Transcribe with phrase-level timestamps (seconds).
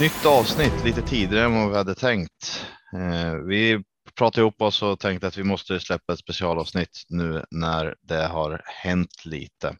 [0.00, 2.66] Nytt avsnitt lite tidigare än vad vi hade tänkt.
[2.94, 3.82] Eh, vi
[4.18, 8.62] pratade ihop oss och tänkte att vi måste släppa ett specialavsnitt nu när det har
[8.64, 9.76] hänt lite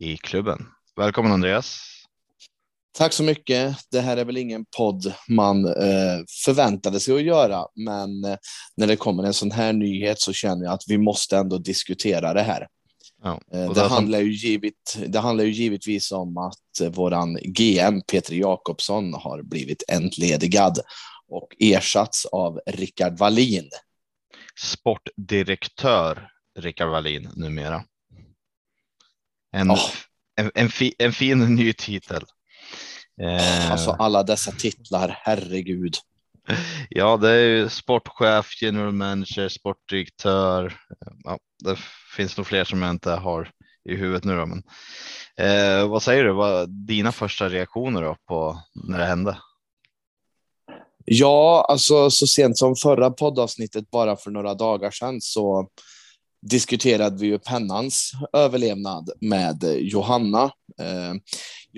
[0.00, 0.66] i klubben.
[0.96, 1.78] Välkommen Andreas.
[2.98, 3.76] Tack så mycket.
[3.90, 8.36] Det här är väl ingen podd man eh, förväntade sig att göra, men eh,
[8.76, 12.34] när det kommer en sån här nyhet så känner jag att vi måste ändå diskutera
[12.34, 12.66] det här.
[13.22, 14.74] Ja, Eh, det, handlar ju givet,
[15.06, 20.78] det handlar ju givetvis om att eh, våran GM Peter Jakobsson har blivit entledigad
[21.28, 23.70] och ersatts av Rickard Wallin.
[24.60, 27.84] Sportdirektör Rickard Wallin numera.
[29.52, 29.90] En, Oh.
[30.36, 32.22] en, en, fi, en fin ny titel.
[33.22, 35.96] Eh, Alltså alla dessa titlar, herregud.
[36.90, 40.76] Ja, det är ju sportchef, general manager, sportdirektör.
[41.24, 41.78] Ja, det
[42.16, 43.50] finns nog fler som jag inte har
[43.88, 44.62] i huvudet nu då, men
[45.36, 46.32] eh, vad säger du?
[46.32, 49.38] Vad dina första reaktioner då på när det hände?
[51.04, 55.68] Ja, alltså så sent som förra poddavsnittet bara för några dagar sedan så
[56.50, 60.42] diskuterade vi ju pennans överlevnad med Johanna.
[60.80, 61.14] Eh,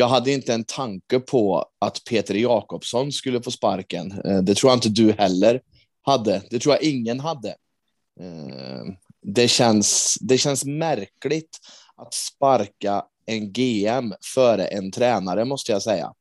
[0.01, 4.13] jag hade inte en tanke på att Peter Jakobsson skulle få sparken.
[4.25, 5.61] Eh, det tror jag inte du heller
[6.03, 6.43] hade.
[6.51, 7.49] Det tror jag ingen hade.
[8.21, 11.59] Eh, det känns, det känns märkligt
[11.97, 16.13] att sparka en GM före en tränare, måste jag säga.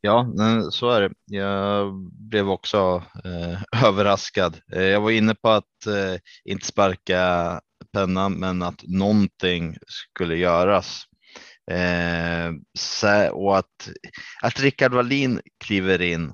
[0.00, 0.26] Ja,
[0.70, 1.10] så är det.
[1.26, 4.60] Jag blev också eh, överraskad.
[4.72, 7.60] Eh, jag var inne på att eh, inte sparka
[7.92, 11.06] pennan, men att någonting skulle göras.
[11.70, 13.90] Eh, och att,
[14.42, 16.32] att Rickard Wallin kliver in,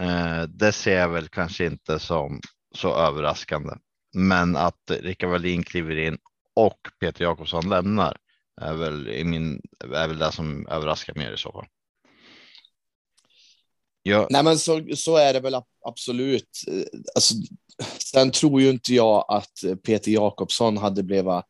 [0.00, 2.40] eh, det ser jag väl kanske inte som
[2.74, 3.72] så överraskande.
[4.14, 6.18] Men att Rickard Wallin kliver in
[6.56, 8.16] och Peter Jakobsson lämnar
[8.60, 9.60] är väl, i min,
[9.94, 11.66] är väl det som överraskar mer i så fall.
[14.08, 16.48] Ja, Nej, men så, så är det väl absolut.
[17.14, 17.34] Alltså,
[18.12, 21.44] sen tror ju inte jag att Peter Jakobsson hade, blivit,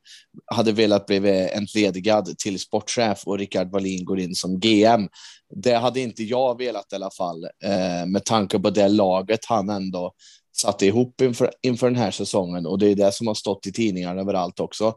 [0.46, 5.08] hade velat bli entledigad till sportchef och Rickard Wallin går in som GM.
[5.54, 9.70] Det hade inte jag velat i alla fall, eh, med tanke på det laget han
[9.70, 10.12] ändå
[10.56, 12.66] satte ihop inför, inför den här säsongen.
[12.66, 14.94] Och det är det som har stått i tidningarna överallt också.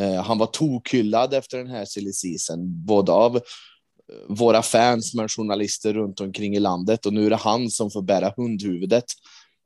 [0.00, 3.40] Eh, han var tokhyllad efter den här silly season, både av
[4.28, 8.02] våra fans men journalister runt omkring i landet och nu är det han som får
[8.02, 9.04] bära hundhuvudet.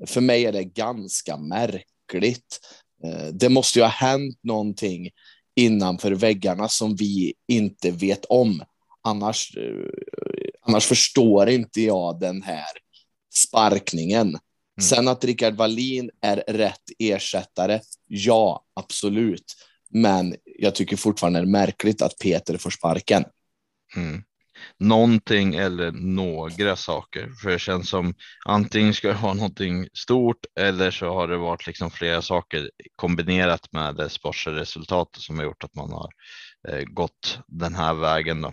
[0.07, 2.61] För mig är det ganska märkligt.
[3.05, 5.11] Eh, Det måste ju ha hänt någonting
[5.57, 8.63] innanför väggarna som vi inte vet om.
[9.03, 12.67] Annars, eh, annars förstår inte jag den här
[13.35, 14.39] sparkningen.
[14.81, 19.55] Sen att Rickard Wallin är rätt ersättare, ja, absolut.
[19.91, 23.25] Men jag tycker fortfarande det är märkligt att Peter får sparken.
[23.97, 24.23] Mm.
[24.79, 27.31] Någonting eller några saker.
[27.43, 31.67] För det känns som antingen ska det vara någonting stort eller så har det varit
[31.67, 36.11] liksom flera saker kombinerat med det sportsliga resultatet som har gjort att man har
[36.69, 38.43] eh, gått den här vägen.
[38.43, 38.53] Då.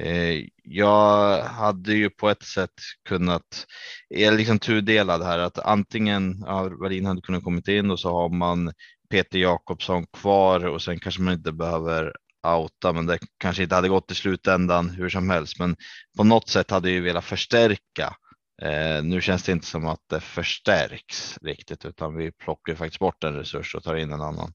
[0.00, 2.74] Eh, jag hade ju på ett sätt
[3.08, 3.66] kunnat,
[4.08, 8.10] jag är liksom tudelad här, att antingen ja, Wallin hade kunnat kommit in och så
[8.10, 8.72] har man
[9.10, 12.12] Peter Jakobsson kvar och sen kanske man inte behöver
[12.46, 15.58] outa, men det kanske inte hade gått i slutändan hur som helst.
[15.58, 15.76] Men
[16.16, 18.16] på något sätt hade jag ju velat förstärka.
[18.62, 23.00] Eh, nu känns det inte som att det förstärks riktigt, utan vi plockar ju faktiskt
[23.00, 24.52] bort en resurs och tar in en annan.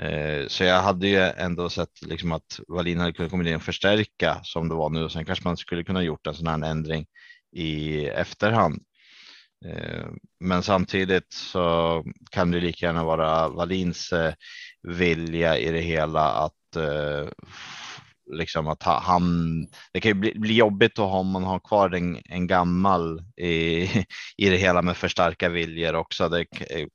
[0.00, 3.62] Eh, så jag hade ju ändå sett liksom att Wallin hade kunnat komma in och
[3.62, 6.70] förstärka som det var nu och sen kanske man skulle kunna gjort en sån här
[6.70, 7.06] ändring
[7.52, 8.82] i efterhand.
[9.66, 10.06] Eh,
[10.40, 14.34] men samtidigt så kan det lika gärna vara Wallins eh,
[14.82, 17.28] vilja i det hela att eh,
[18.32, 19.66] liksom att ha- han.
[19.92, 23.22] Det kan ju bli, bli jobbigt att ha om man har kvar en, en gammal
[23.36, 23.82] i,
[24.36, 26.28] i det hela med för starka viljor också.
[26.28, 26.40] Det
[26.70, 26.86] eh,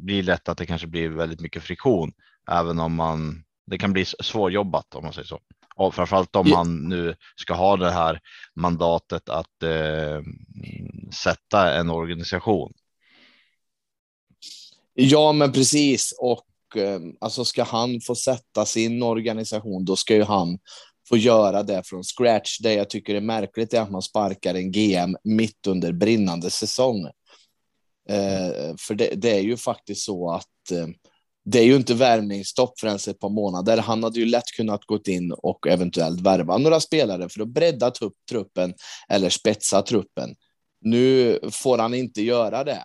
[0.00, 2.12] blir lätt att det kanske blir väldigt mycket friktion,
[2.50, 3.44] även om man.
[3.66, 5.40] Det kan bli svårjobbat om man säger så.
[5.76, 8.20] Och framförallt om man nu ska ha det här
[8.54, 10.22] mandatet att eh,
[11.22, 12.72] sätta en organisation.
[14.94, 16.14] Ja, men precis.
[16.18, 20.58] Och Eh, alltså ska han få sätta sin organisation, då ska ju han
[21.08, 22.58] få göra det från scratch.
[22.58, 27.06] Det jag tycker är märkligt är att man sparkar en GM mitt under brinnande säsong.
[28.08, 30.86] Eh, för det, det är ju faktiskt så att eh,
[31.44, 33.78] det är ju inte värvningsstopp förrän ett par månader.
[33.78, 37.92] Han hade ju lätt kunnat gått in och eventuellt värva några spelare för att bredda
[38.00, 38.74] upp truppen
[39.08, 40.34] eller spetsa truppen.
[40.80, 42.82] Nu får han inte göra det.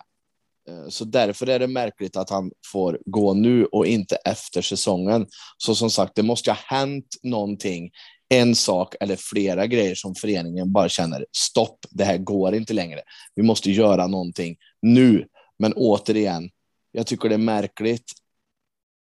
[0.70, 5.26] Eh, så därför är det märkligt att han får gå nu och inte efter säsongen.
[5.56, 7.90] Så som sagt, det måste ha hänt någonting
[8.28, 13.00] en sak eller flera grejer som föreningen bara känner stopp, det här går inte längre.
[13.34, 15.26] Vi måste göra någonting nu.
[15.58, 16.50] Men återigen,
[16.92, 18.12] jag tycker det är märkligt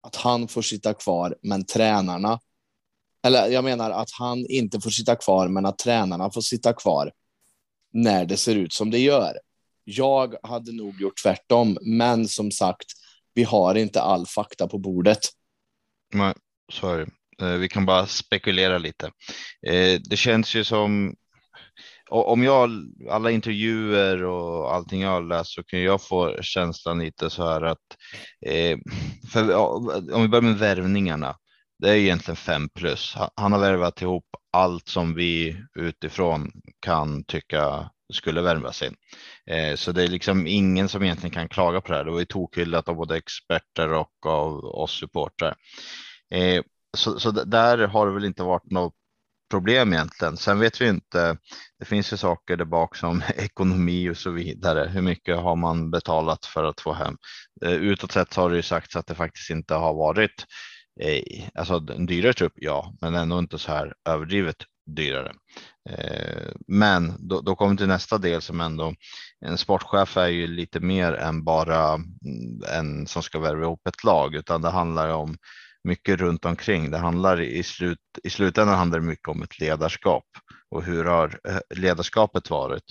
[0.03, 2.41] att han får sitta kvar, men tränarna,
[3.27, 7.13] eller jag menar att han inte får sitta kvar, men att tränarna får sitta kvar
[7.93, 9.39] när det ser ut som det gör.
[9.85, 12.87] Jag hade nog gjort tvärtom, men som sagt,
[13.35, 15.19] vi har inte all fakta på bordet.
[16.15, 16.35] Nej,
[16.73, 17.59] så är det.
[17.59, 19.07] Vi kan bara spekulera lite.
[19.67, 21.15] Eh, det känns ju som
[22.11, 22.71] om jag
[23.11, 27.63] alla intervjuer och allting jag har läst så kan jag få känslan lite så här
[27.63, 27.79] att
[28.47, 28.79] eh,
[29.33, 29.55] för,
[30.15, 31.37] om vi börjar med värvningarna.
[31.79, 33.17] Det är egentligen fem plus.
[33.37, 38.95] Han har värvat ihop allt som vi utifrån kan tycka skulle värvas in.
[39.47, 42.05] Eh, så det är liksom ingen som egentligen kan klaga på det här.
[42.05, 45.55] Det var ju tokhyllat av både experter och av oss supportrar.
[46.35, 46.63] Eh,
[46.97, 48.95] så, så där har det väl inte varit något
[49.53, 50.37] problem egentligen.
[50.37, 51.37] Sen vet vi inte.
[51.79, 54.89] Det finns ju saker där bak som ekonomi och så vidare.
[54.89, 57.17] Hur mycket har man betalat för att få hem?
[57.65, 60.45] Eh, utåt sett har det ju sagts att det faktiskt inte har varit
[61.01, 62.53] eh, alltså en dyrare trupp.
[62.57, 64.57] Ja, men ändå inte så här överdrivet
[64.87, 65.33] dyrare.
[65.91, 68.95] Eh, men då, då kommer till nästa del som ändå
[69.41, 74.05] en sportchef är ju lite mer än bara mm, en som ska värva ihop ett
[74.05, 75.37] lag, utan det handlar om
[75.85, 76.91] mycket runt omkring.
[76.91, 80.25] Det handlar i, slut, i slutändan handlar det mycket om ett ledarskap
[80.71, 82.85] och hur har eh, ledarskapet varit?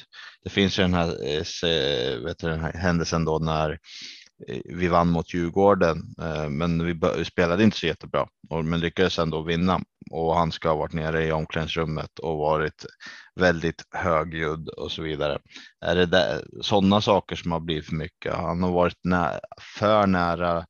[0.44, 3.80] Det finns ju den här, eh, vet du, den här händelsen då när
[4.48, 8.28] Eh, vi vann mot Djurgården, eh, men vi spelade inte så jättebra,
[8.64, 12.86] men lyckades ändå vinna och han ska ha varit nere i omklädningsrummet och varit
[13.36, 15.40] väldigt högljudd och så vidare.
[15.86, 18.34] Är det sådana saker som har blivit för mycket?
[18.34, 19.40] Han har varit nä
[19.78, 20.66] för nära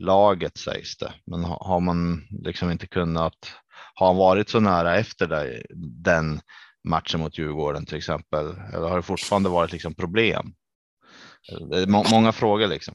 [0.00, 3.34] laget sägs det, men har man liksom inte kunnat,
[3.94, 5.62] har han varit så nära efter det,
[6.04, 6.40] den
[6.88, 8.46] matchen mot Djurgården till exempel?
[8.72, 10.54] Eller har det fortfarande varit liksom problem?
[11.86, 12.94] Må många frågor liksom.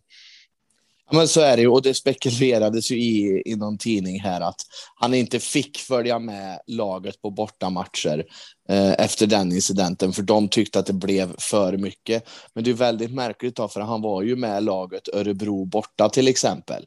[1.13, 4.61] Men så är det ju och det spekulerades ju i, i någon tidning här att
[4.95, 8.25] han inte fick följa med laget på bortamatcher
[8.69, 12.27] eh, efter den incidenten för de tyckte att det blev för mycket.
[12.53, 16.27] Men det är väldigt märkligt då, för han var ju med laget Örebro borta till
[16.27, 16.85] exempel.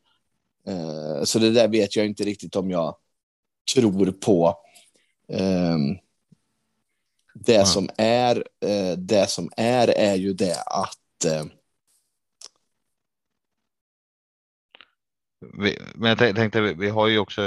[0.66, 2.96] Eh, så det där vet jag inte riktigt om jag
[3.74, 4.56] tror på.
[5.32, 5.78] Eh,
[7.34, 7.66] det mm.
[7.66, 11.44] som är, eh, det som är är ju det att eh,
[15.58, 17.42] vi, men jag tänkte, vi har ju också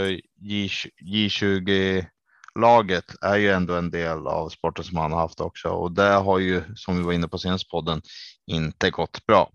[1.01, 6.13] J20-laget är ju ändå en del av sporten som han har haft också och det
[6.13, 8.01] har ju som vi var inne på senaste podden
[8.47, 9.51] inte gått bra.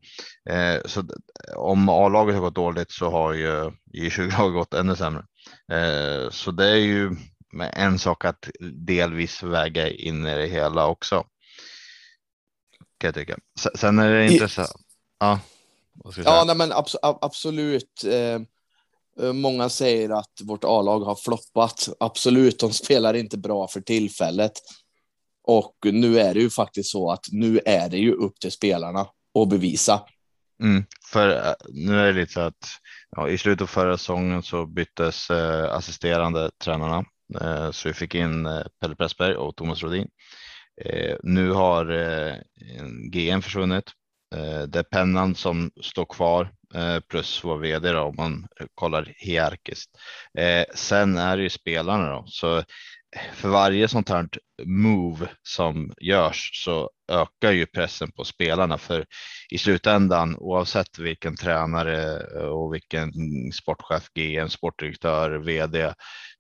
[0.51, 1.05] Eh, så
[1.57, 5.25] om A-laget har gått dåligt så har ju J20-laget gått ännu sämre.
[5.73, 7.17] Eh, så det är ju
[7.73, 8.51] en sak att
[8.87, 11.25] delvis väga in i det hela också.
[13.03, 13.39] Kan jag tycka.
[13.75, 14.71] Sen är det intressant.
[15.21, 15.41] Ja.
[16.25, 18.05] Ja, nej, men abs absolut.
[18.05, 18.41] Eh,
[19.27, 21.89] eh, många säger att vårt A-lag har floppat.
[22.01, 24.53] Absolut, de spelar inte bra för tillfället.
[25.45, 29.07] Och nu är det ju faktiskt så att nu är det ju upp till spelarna
[29.39, 30.01] att bevisa.
[30.63, 32.69] Mm, för eh, nu är det lite så att
[33.17, 37.05] ja, i slutet av förra säsongen så byttes eh, assisterande tränarna.
[37.41, 38.49] Eh, så vi fick in
[38.81, 40.09] Pelle Pressberg och Thomas Rodin.
[40.81, 42.35] Eh, nu har eh,
[43.11, 43.93] GM försvunnit
[44.33, 49.13] Eh, det är pennan som står kvar eh, plus vår vd då, om man kollar
[49.17, 49.91] hierarkiskt.
[50.39, 52.65] Eh, sen är det ju spelarna då, så
[53.33, 54.29] för varje sånt här
[54.65, 59.07] move som görs så ökar ju pressen på spelarna för
[59.51, 63.13] i slutändan oavsett vilken tränare och vilken
[63.53, 65.83] sportchef, GM, sportdirektör, vd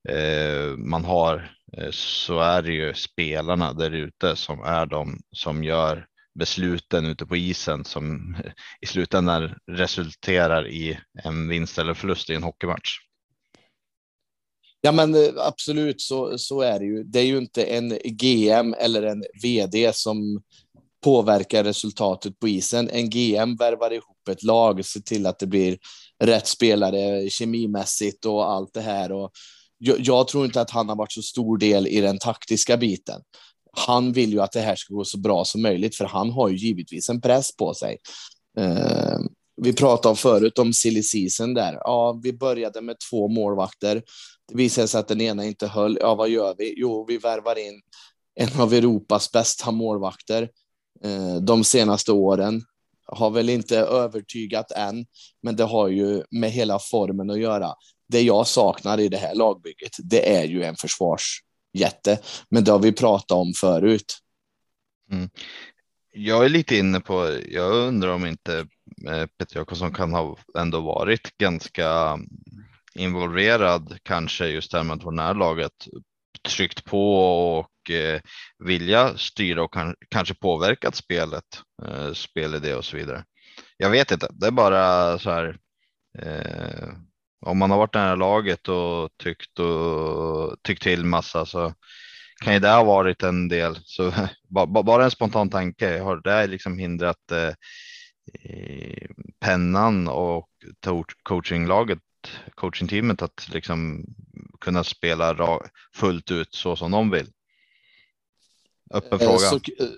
[0.08, 5.64] eh, man har eh, så är det ju spelarna där ute som är de som
[5.64, 6.06] gör
[6.38, 8.36] besluten ute på isen som
[8.80, 12.98] i slutändan resulterar i en vinst eller förlust i en hockeymatch.
[14.84, 17.04] Ja, men eh, absolut så, så är det ju.
[17.04, 20.42] Det är ju inte en GM eller en vd som
[21.04, 22.90] påverkar resultatet på isen.
[22.90, 25.78] En GM värvar ihop ett lag, ser till att det blir
[26.24, 29.12] rätt spelare kemimässigt och allt det här.
[29.12, 29.30] Och
[29.78, 33.22] jag, jag tror inte att han har varit så stor del i den taktiska biten
[33.72, 36.48] han vill ju att det här ska gå så bra som möjligt, för han har
[36.48, 37.98] ju givetvis en press på sig.
[38.58, 39.18] Eh,
[39.62, 41.74] vi pratade om förut om silly season där.
[41.74, 44.02] Ja, vi började med två målvakter.
[44.48, 45.98] Det visade sig att den ena inte höll.
[46.00, 46.74] Ja, vad gör vi?
[46.76, 47.80] Jo, vi värvar in
[48.34, 50.48] en av Europas bästa målvakter
[51.04, 52.62] eh, de senaste åren.
[53.06, 55.06] Har väl inte övertygat än,
[55.42, 57.74] men det har ju med hela formen att göra.
[58.08, 62.18] Det jag saknar i det här lagbygget, det är ju en försvarsjätte.
[62.48, 64.18] Men det har vi pratat om förut.
[65.10, 65.30] Mm.
[66.14, 68.58] Jag är lite inne på, jag undrar om inte
[69.08, 72.18] eh, Peter Jakobsson kan ha ändå varit ganska
[72.94, 75.72] involverad kanske just här med att vara nära laget,
[76.48, 77.16] tryckt på
[77.58, 78.20] och eh,
[78.58, 81.44] vilja styra och kan, kanske påverkat spelet,
[81.86, 83.24] eh, spelidé och så vidare.
[83.76, 85.58] Jag vet inte, det är bara så här.
[86.18, 86.88] Eh,
[87.46, 91.74] om man har varit nära laget och tyckt och tyckt till massa så
[92.42, 93.78] kan ju det ha varit en del.
[93.84, 94.12] Så
[94.84, 97.54] bara en spontan tanke har det liksom hindrat eh,
[99.40, 100.48] pennan och
[101.22, 101.98] coachinglaget,
[102.54, 104.04] coachingteamet att liksom
[104.60, 105.60] kunna spela
[105.94, 107.26] fullt ut så som de vill?
[108.90, 109.38] Öppen eh, fråga.
[109.38, 109.88] Så, eh,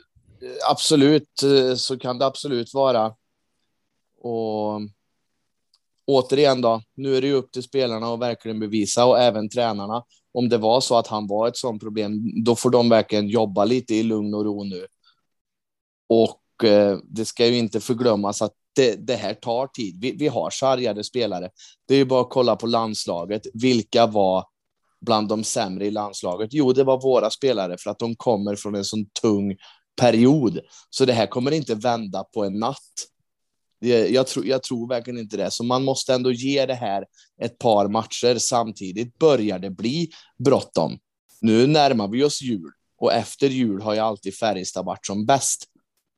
[0.71, 3.15] absolut, eh, så kan det absolut vara.
[4.21, 4.81] Och
[6.07, 10.05] återigen då, nu är det ju upp till spelarna att verkligen bevisa och även tränarna.
[10.35, 13.65] Om det var så att han var ett sådant problem, då får de verkligen jobba
[13.65, 14.87] lite i lugn och ro nu.
[16.09, 20.01] Och eh, det ska ju inte förglömmas att det, det här tar tid.
[20.01, 21.51] Vi, vi har sargade spelare.
[21.89, 23.43] Det är ju bara att kolla på landslaget.
[23.55, 24.45] Vilka var
[25.01, 26.49] bland de sämre i landslaget?
[26.53, 29.57] Jo, det var våra spelare för att de kommer från en sån tung
[30.01, 30.61] period.
[30.91, 33.09] Så det här kommer inte vända på en natt.
[33.89, 37.05] Jag tror, jag tror verkligen inte det, så man måste ändå ge det här
[37.41, 38.39] ett par matcher.
[38.39, 40.11] Samtidigt börjar det bli
[40.45, 40.99] bråttom.
[41.41, 45.65] Nu närmar vi oss jul och efter jul har ju alltid Färjestad varit som bäst.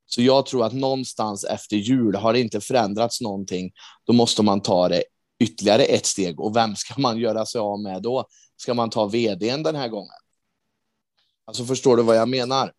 [0.06, 3.72] Så jag tror att någonstans efter jul har det inte förändrats någonting.
[4.04, 5.04] Då måste man ta det
[5.38, 8.26] ytterligare ett steg och vem ska man göra sig av med då?
[8.56, 10.10] Ska man ta vdn den här gången?
[11.44, 12.72] Alltså förstår du vad jag menar?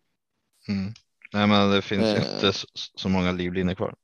[0.68, 0.92] Mm.
[1.32, 2.58] Nej, men det finns eh, inte
[2.94, 3.94] så många livlinjer kvar.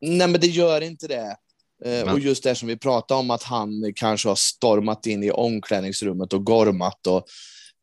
[0.00, 1.36] Nej, men det gör inte det.
[1.84, 2.08] Eh, men.
[2.08, 6.32] Och just det som vi pratade om, att han kanske har stormat in i omklädningsrummet
[6.32, 7.06] och gormat.
[7.06, 7.24] Och,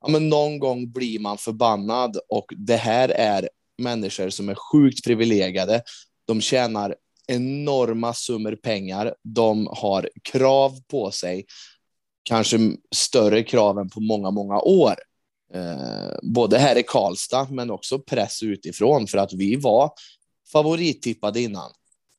[0.01, 5.03] ja, men någon gång blir man förbannad och det här är människor som är sjukt
[5.03, 5.81] privilegierade.
[6.25, 6.95] De tjänar
[7.27, 9.15] enorma summor pengar.
[9.23, 11.45] De har krav på sig,
[12.23, 12.57] kanske
[12.95, 14.95] större krav än på många, många år.
[15.53, 19.91] Eh, både här i Karlstad, men också press utifrån för att vi var
[20.51, 21.71] favorittippade innan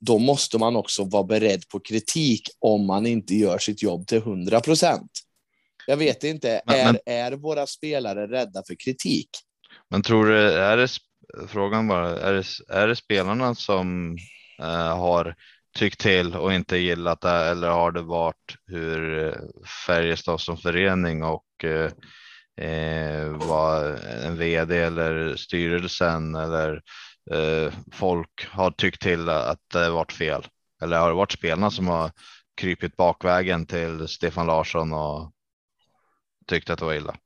[0.06, 4.18] då måste man också vara beredd på kritik om man inte gör sitt jobb till
[4.18, 5.10] 100 procent.
[5.86, 9.28] Jag vet inte, men, är, men, är våra spelare rädda för kritik?
[9.90, 10.88] Men tror du, är det
[11.48, 14.16] frågan bara, är det, är det spelarna som
[14.58, 15.34] äh, har
[15.78, 19.34] tyckt till och inte gillat det eller har det varit hur eh,
[19.86, 21.90] Färjestad som förening och äh,
[22.68, 26.80] eh, vad en vd eller styrelsen eller eh,
[27.92, 30.46] folk har tyckt till att det varit fel?
[30.82, 32.12] Eller har det varit spelarna som har
[32.56, 35.32] krypit bakvägen till Stefan Larsson och
[36.46, 37.16] tyckt att det var illa?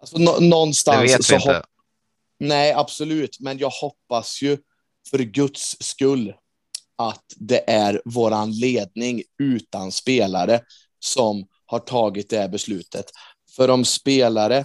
[0.00, 1.00] Alltså, någonstans.
[1.00, 1.62] Det vet vi inte.
[2.38, 4.58] Nej, absolut, men jag hoppas ju
[5.10, 6.34] för Guds skull
[6.96, 10.60] att det är våran ledning utan spelare
[10.98, 13.04] som har tagit det här beslutet.
[13.56, 14.64] För om spelare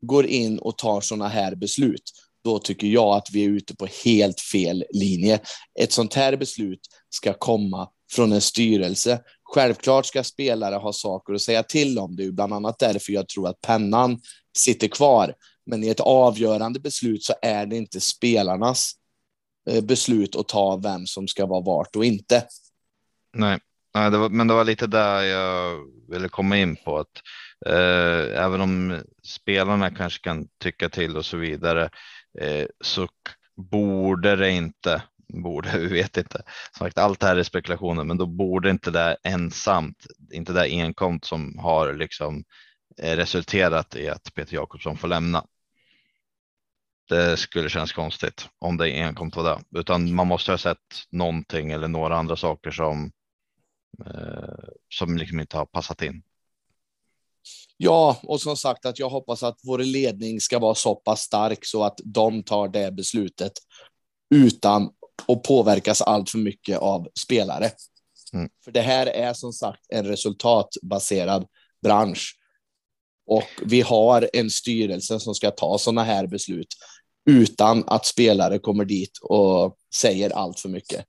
[0.00, 2.12] går in och tar sådana här beslut,
[2.44, 5.40] då tycker jag att vi är ute på helt fel linje.
[5.80, 9.20] Ett sånt här beslut ska komma från en styrelse.
[9.42, 12.16] Självklart ska spelare ha saker att säga till om.
[12.16, 14.20] Det är bland annat därför jag tror att pennan
[14.56, 15.34] sitter kvar.
[15.66, 18.92] Men i ett avgörande beslut så är det inte spelarnas
[19.70, 22.44] eh, beslut att ta vem som ska vara vart och inte.
[23.34, 23.58] Nej,
[23.94, 27.22] Nej det var, men det var lite där jag ville komma in på att
[27.66, 31.90] eh, även om spelarna kanske kan tycka till och så vidare
[32.40, 33.08] Eh, så
[33.56, 36.42] borde det inte, borde, vi vet inte,
[36.76, 40.68] som sagt allt det här är spekulationer, men då borde inte det ensamt, inte det
[40.68, 42.44] enkomt som har liksom
[42.98, 45.46] eh, resulterat i att Peter Jakobsson får lämna.
[47.08, 50.78] Det skulle kännas konstigt om det enkomt var det, utan man måste ha sett
[51.10, 53.12] någonting eller några andra saker som
[54.06, 56.22] eh, som liksom inte har passat in.
[57.76, 61.64] Ja, och som sagt att jag hoppas att vår ledning ska vara så pass stark
[61.64, 63.52] så att de tar det beslutet
[64.34, 64.90] utan
[65.28, 67.70] att påverkas allt för mycket av spelare.
[68.32, 68.50] Mm.
[68.64, 71.46] För det här är som sagt en resultatbaserad
[71.82, 72.38] bransch.
[73.26, 76.68] Och vi har en styrelse som ska ta sådana här beslut
[77.30, 81.04] utan att spelare kommer dit och säger allt för mycket.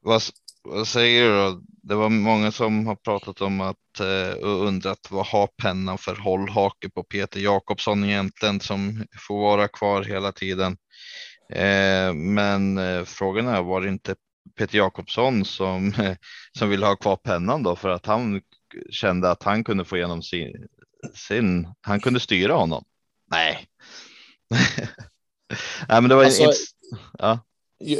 [0.00, 0.22] Vad,
[0.62, 1.62] vad säger du då?
[1.88, 6.16] Det var många som har pratat om att eh, och undrat vad har pennan för
[6.16, 10.76] hållhake på Peter Jakobsson egentligen som får vara kvar hela tiden.
[11.52, 14.14] Eh, men eh, frågan är var det inte
[14.58, 15.92] Peter Jakobsson som
[16.58, 18.40] som vill ha kvar pennan då för att han
[18.90, 20.66] kände att han kunde få igenom sin,
[21.14, 22.84] sin, han kunde styra honom.
[23.30, 23.66] Nej.
[25.88, 26.52] Nej, men det var alltså,
[27.18, 27.38] ja.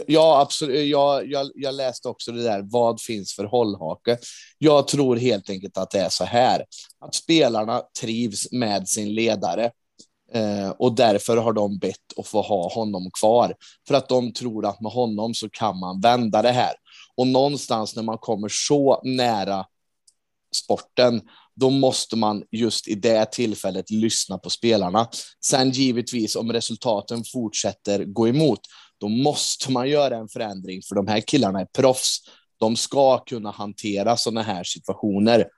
[0.06, 0.88] Ja, absolut.
[0.88, 2.62] Jag, jag, jag, läste också det där.
[2.62, 4.18] Vad finns för hållhake?
[4.58, 6.64] Jag tror helt enkelt att det är så här
[7.00, 9.70] att spelarna trivs med sin ledare
[10.32, 13.54] eh, och därför har de bett att få ha honom kvar
[13.88, 16.72] för att de tror att med honom så kan man vända det här.
[17.16, 19.66] Och någonstans när man kommer så nära
[20.54, 21.20] sporten,
[21.54, 25.08] då måste man just i det tillfället lyssna på spelarna.
[25.44, 28.60] Sen givetvis om resultaten fortsätter gå emot,
[29.00, 32.18] då måste man göra en förändring för de här killarna är proffs.
[32.60, 35.48] De ska kunna hantera sådana här situationer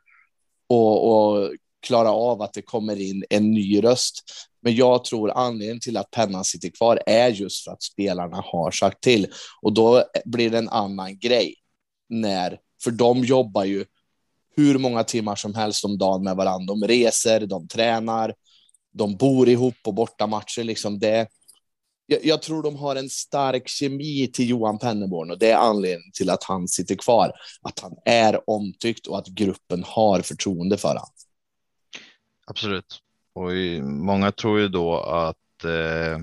[0.69, 4.23] och, och klara av att det kommer in en ny röst.
[4.63, 8.71] Men jag tror anledningen till att pennan sitter kvar är just för att spelarna har
[8.71, 9.27] sagt till
[9.63, 11.55] och då blir det en annan grej
[12.09, 13.85] när, för de jobbar ju
[14.57, 16.75] hur många timmar som helst om dagen med varandra.
[16.75, 18.35] De reser, de tränar,
[18.93, 20.65] de bor ihop på bortamatcher.
[20.65, 21.29] Liksom det,
[22.11, 26.13] jag, jag, tror de har en stark kemi till Johan Penneborn och det är anledningen
[26.13, 27.33] till att han sitter kvar.
[27.63, 31.05] Att han är omtyckt och att gruppen har förtroende för honom.
[32.47, 32.99] Absolut.
[33.33, 33.51] Och
[33.83, 36.19] många tror ju då att eh,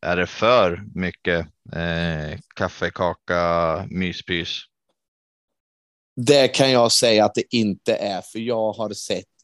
[0.00, 4.60] är det för mycket eh, kaffe, kaka, myspys?
[6.16, 9.35] Det kan jag säga att det inte är, för jag har sett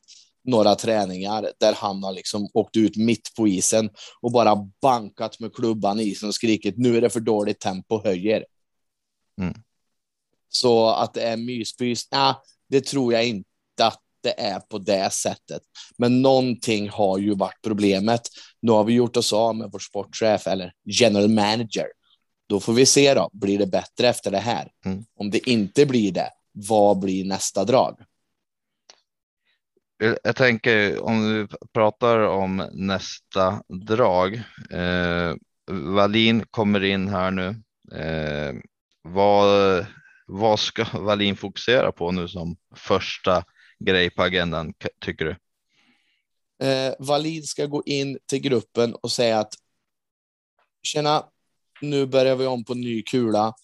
[0.44, 5.54] några träningar där han har liksom åkt ut mitt på isen och bara bankat med
[5.54, 8.44] klubban i isen och skrikit nu är det för dåligt tempo, höjer.
[9.40, 9.54] Mm.
[10.48, 12.34] Så att det är myspys, nej,
[12.68, 13.46] det tror jag inte
[13.82, 15.62] att det är på det sättet.
[15.98, 18.20] Men någonting har ju varit problemet.
[18.62, 21.86] Nu har vi gjort oss av med vår sportchef eller general manager.
[22.48, 24.70] Då får vi se då, blir det bättre efter det här?
[24.84, 25.04] Mm.
[25.18, 27.96] Om det inte blir det, vad blir nästa drag?
[30.02, 34.34] Jag tänker om du pratar om nästa drag.
[34.70, 35.34] Eh,
[35.70, 37.48] Wallin kommer in här nu.
[37.98, 38.54] Eh,
[39.02, 39.86] vad,
[40.26, 43.44] vad ska Wallin fokusera på nu som första
[43.84, 45.36] grej på agendan tycker du?
[46.66, 49.54] Eh, Wallin ska gå in till gruppen och säga att
[50.82, 51.24] tjena,
[51.80, 53.54] nu börjar vi om på ny kula.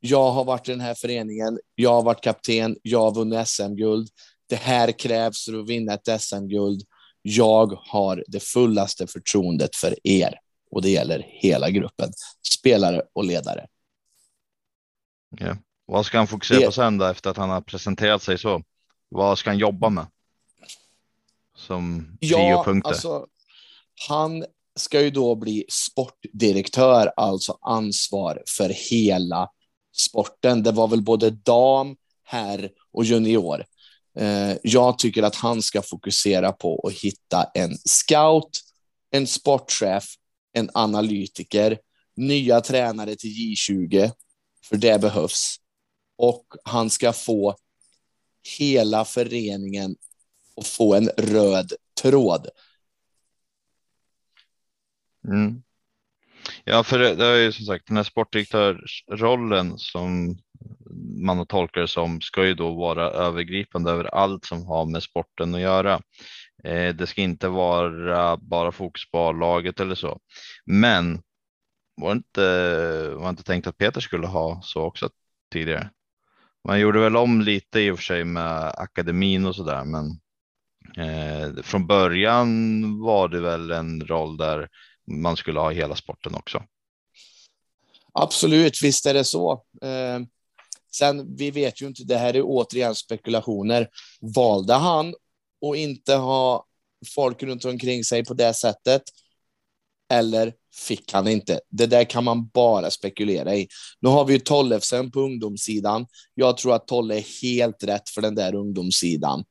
[0.00, 1.58] Jag har varit i den här föreningen.
[1.74, 2.76] Jag har varit kapten.
[2.82, 4.08] Jag har vunnit SM-guld.
[4.46, 6.82] Det här krävs för att vinna ett SM-guld.
[7.22, 10.34] Jag har det fullaste förtroendet för er
[10.70, 12.12] och det gäller hela gruppen,
[12.58, 13.66] spelare och ledare.
[15.30, 15.56] Ja.
[15.86, 16.66] Vad ska han fokusera det...
[16.66, 18.62] på sen då efter att han har presenterat sig så?
[19.08, 20.06] Vad ska han jobba med?
[21.56, 23.26] Som ja, alltså,
[24.08, 24.44] han
[24.76, 29.48] ska ju då bli sportdirektör, alltså ansvar för hela
[29.96, 30.62] sporten.
[30.62, 33.64] Det var väl både dam, herr och junior.
[34.16, 38.60] Eh, jag tycker att han ska fokusera på att hitta en scout,
[39.10, 40.04] en sportchef,
[40.52, 41.78] en analytiker,
[42.16, 44.12] nya tränare till J20,
[44.64, 45.56] för det behövs.
[46.18, 47.56] Och han ska få
[48.58, 49.96] hela föreningen
[50.56, 52.48] att få en röd tråd.
[55.28, 55.62] Mm.
[56.64, 60.38] Ja, för det, det är ju som sagt den här sportdirektörsrollen som
[61.24, 65.02] man har tolkat det som ska ju då vara övergripande över allt som har med
[65.02, 66.00] sporten att göra.
[66.64, 70.20] Eh, det ska inte vara bara fokus på laget eller så.
[70.64, 71.22] Men
[71.96, 75.10] var inte, var inte tänkt att Peter skulle ha så också
[75.52, 75.90] tidigare?
[76.68, 80.20] Man gjorde väl om lite i och för sig med akademin och så där, men
[81.06, 84.68] eh, från början var det väl en roll där
[85.10, 86.62] man skulle ha hela sporten också.
[88.12, 89.52] Absolut, visst är det så.
[89.82, 90.20] Eh,
[90.98, 93.88] sen, vi vet ju inte, det här är återigen spekulationer.
[94.20, 95.14] Valde han
[95.66, 96.66] att inte ha
[97.14, 99.02] folk runt omkring sig på det sättet?
[100.12, 101.60] Eller fick han inte?
[101.70, 103.68] Det där kan man bara spekulera i.
[104.00, 106.06] Nu har vi ju Tollefsen på ungdomssidan.
[106.34, 109.44] Jag tror att Tolle är helt rätt för den där ungdomssidan.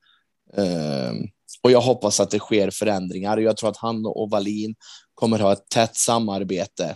[0.57, 1.27] Um,
[1.61, 3.37] och jag hoppas att det sker förändringar.
[3.37, 4.75] Jag tror att han och Wallin
[5.13, 6.95] kommer ha ett tätt samarbete.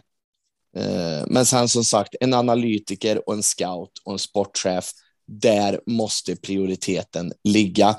[0.80, 4.92] Eh, men sen som sagt, en analytiker och en scout och en sportchef.
[5.28, 7.96] Där måste prioriteten ligga.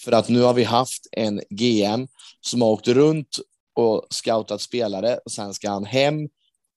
[0.00, 2.08] För att nu har vi haft en GM
[2.40, 3.38] som har åkt runt
[3.74, 6.28] och scoutat spelare och sen ska han hem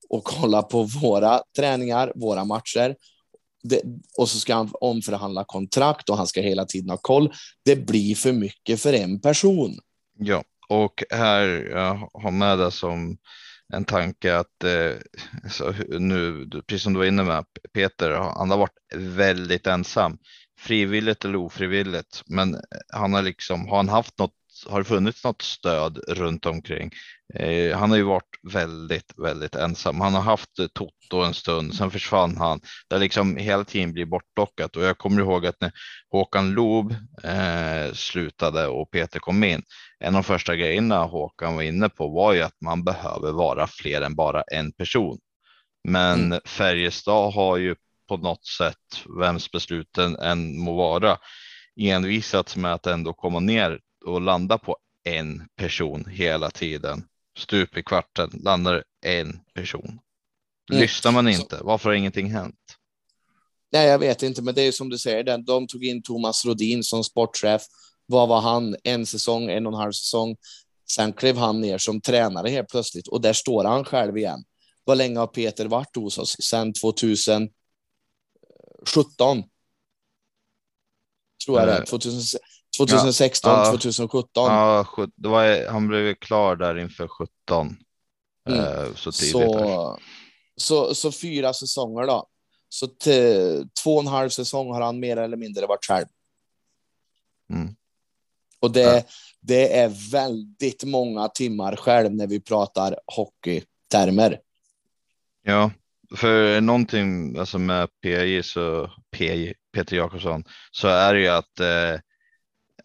[0.09, 2.95] och kolla på våra träningar, våra matcher.
[3.63, 3.81] Det,
[4.17, 7.33] och så ska han omförhandla kontrakt och han ska hela tiden ha koll.
[7.65, 9.79] Det blir för mycket för en person.
[10.19, 13.17] Ja, och här jag har med det som
[13.73, 14.95] en tanke att eh,
[15.99, 20.17] nu, precis som du var inne med Peter, han har varit väldigt ensam.
[20.59, 22.59] frivilligt eller ofrivilligt, men eh,
[22.93, 24.33] han har liksom, har han haft något,
[24.65, 26.91] har det funnits något stöd runt omkring?
[27.33, 30.01] Eh, han har ju varit väldigt, väldigt ensam.
[30.01, 32.59] Han har haft Toto en stund, sen försvann han.
[32.89, 35.71] Det liksom hela tiden blivit bortplockat och jag kommer ihåg att när
[36.11, 39.63] Håkan Loob eh, slutade och Peter kom in,
[39.99, 43.67] en av de första grejerna Håkan var inne på var ju att man behöver vara
[43.67, 45.17] fler än bara en person.
[45.87, 46.39] Men mm.
[46.45, 47.75] Färjestad har ju
[48.07, 51.17] på något sätt, vems besluten än må vara,
[51.79, 57.03] envisats med att ändå komma ner och landa på en person hela tiden.
[57.37, 59.99] Stup i kvarten landar en person.
[60.71, 60.81] Mm.
[60.81, 62.55] Lyssnar man inte, varför har ingenting hänt?
[63.71, 66.83] Nej, jag vet inte, men det är som du säger, de tog in Thomas Rodin
[66.83, 67.61] som sportchef.
[68.05, 68.75] Vad var han?
[68.83, 70.35] En säsong, en och en halv säsong.
[70.89, 74.43] Sen klev han ner som tränare helt plötsligt och där står han själv igen.
[74.85, 76.35] Hur länge har Peter varit hos oss?
[76.39, 77.51] Sen 2017.
[81.45, 81.85] Tror jag det.
[82.77, 84.21] 2016, ja, 2017.
[84.33, 84.85] Ja,
[85.15, 87.77] det var, han blev klar där inför 17.
[88.49, 88.59] Mm.
[88.59, 89.31] Eh, så tidigt.
[89.31, 89.99] Så,
[90.57, 92.27] så, så, fyra säsonger då.
[92.69, 96.07] Så till, två och en halv säsong har han mer eller mindre varit själv.
[97.53, 97.75] Mm.
[98.59, 99.03] Och det, ja.
[99.41, 104.39] det är väldigt många timmar själv när vi pratar hockeytermer.
[105.43, 105.71] Ja,
[106.15, 111.99] för någonting alltså med PJ så PJ, Peter Jakobsson så är det ju att eh,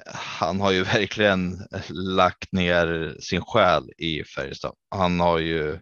[0.07, 1.59] han har ju verkligen
[1.91, 4.73] lagt ner sin själ i Färjestad.
[4.91, 5.79] Han har ju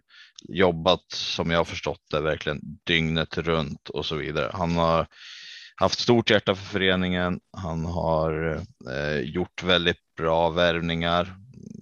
[0.49, 4.51] jobbat som jag har förstått det verkligen dygnet runt och så vidare.
[4.53, 5.07] Han har
[5.75, 7.39] haft stort hjärta för föreningen.
[7.57, 11.35] Han har eh, gjort väldigt bra värvningar,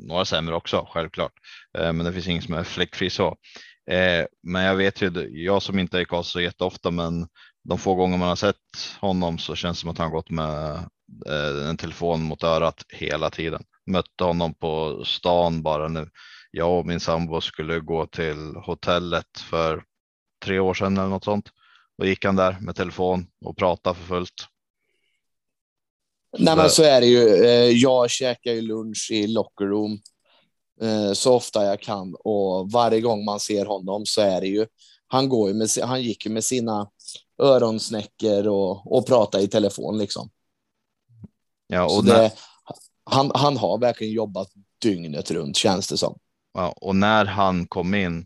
[0.08, 1.34] några sämre också självklart,
[1.78, 3.28] eh, men det finns ingen som är fläckfri så.
[3.92, 7.28] Eh, men jag vet ju, jag som inte är i Karlstad så jätteofta, men
[7.70, 8.56] de få gånger man har sett
[9.00, 10.90] honom så känns det som att han gått med
[11.70, 13.64] en telefon mot örat hela tiden.
[13.86, 16.10] Mötte honom på stan bara nu.
[16.52, 19.84] Jag och min sambo skulle gå till hotellet för
[20.46, 21.50] tre år sedan eller något sånt.
[21.98, 24.46] Då gick han där med telefon och pratade för fullt.
[26.38, 27.46] Nej, men så är det ju.
[27.46, 30.00] Eh, jag käkar ju lunch i locker room
[30.82, 34.66] Eh, så ofta jag kan och varje gång man ser honom så är det ju,
[35.08, 36.90] han, går ju med, han gick ju med sina
[37.42, 40.30] öronsnäckor och, och pratar i telefon liksom.
[41.74, 42.32] Ja, och det,
[43.04, 44.48] han, han har verkligen jobbat
[44.82, 46.20] dygnet runt känns det som.
[46.54, 48.26] Ja, och när han kom in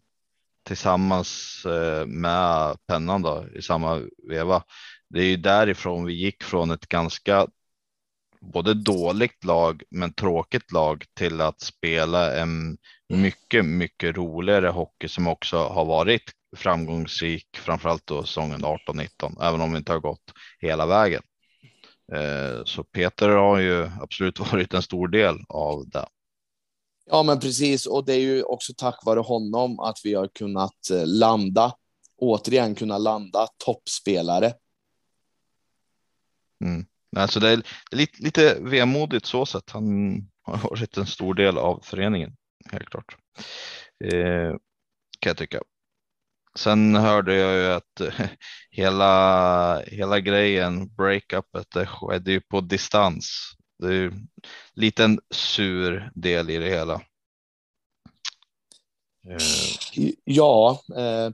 [0.63, 4.63] tillsammans eh, med pennan då, i samma veva.
[5.09, 7.47] Det är ju därifrån vi gick från ett ganska
[8.41, 12.77] både dåligt lag men tråkigt lag till att spela en
[13.09, 19.71] mycket, mycket roligare hockey som också har varit framgångsrik, framförallt då säsongen 18-19, även om
[19.71, 21.21] vi inte har gått hela vägen.
[22.13, 26.05] Eh, så Peter har ju absolut varit en stor del av det.
[27.05, 27.85] Ja, men precis.
[27.85, 31.73] Och det är ju också tack vare honom att vi har kunnat eh, landa,
[32.17, 34.53] återigen kunna landa toppspelare.
[36.63, 36.85] Mm.
[37.15, 39.69] Alltså det är lite, lite vemodigt så sätt.
[39.69, 42.35] Han har varit en stor del av föreningen,
[42.71, 43.17] helt klart.
[44.03, 44.49] Eh,
[45.19, 45.61] kan jag tycka.
[46.59, 48.27] Sen hörde jag ju att eh,
[48.71, 53.51] hela, hela grejen, breakupet, det skedde ju på distans.
[53.79, 54.27] Det är ju en
[54.73, 56.93] liten sur del i det hela.
[59.29, 60.15] Eh.
[60.23, 61.29] Ja, eh,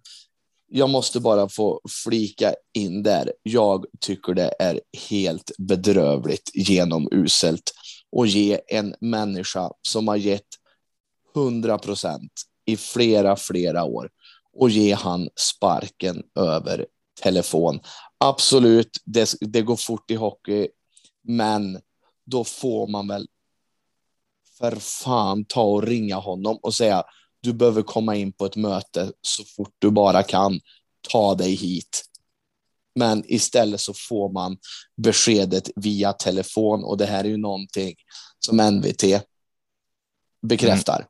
[0.68, 3.34] jag måste bara få flika in där.
[3.44, 7.74] Jag tycker det är helt bedrövligt genomuselt
[8.18, 10.48] att ge en människa som har gett
[11.36, 12.32] 100 procent
[12.66, 14.10] i flera, flera år
[14.54, 16.86] och ge han sparken över
[17.22, 17.80] telefon.
[18.18, 20.68] Absolut, det, det går fort i hockey,
[21.24, 21.80] men
[22.26, 23.28] då får man väl
[24.58, 27.04] för fan ta och ringa honom och säga
[27.42, 30.60] du behöver komma in på ett möte så fort du bara kan.
[31.12, 32.06] Ta dig hit.
[32.96, 34.58] Men istället så får man
[34.98, 37.96] beskedet via telefon och det här är ju någonting
[38.40, 39.04] som NVT
[40.42, 41.06] bekräftar.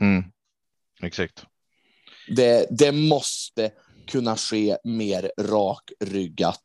[0.00, 0.14] Mm.
[0.18, 0.30] Mm.
[1.02, 1.44] Exakt.
[2.28, 3.70] Det, det måste
[4.06, 6.62] kunna ske mer rakryggat.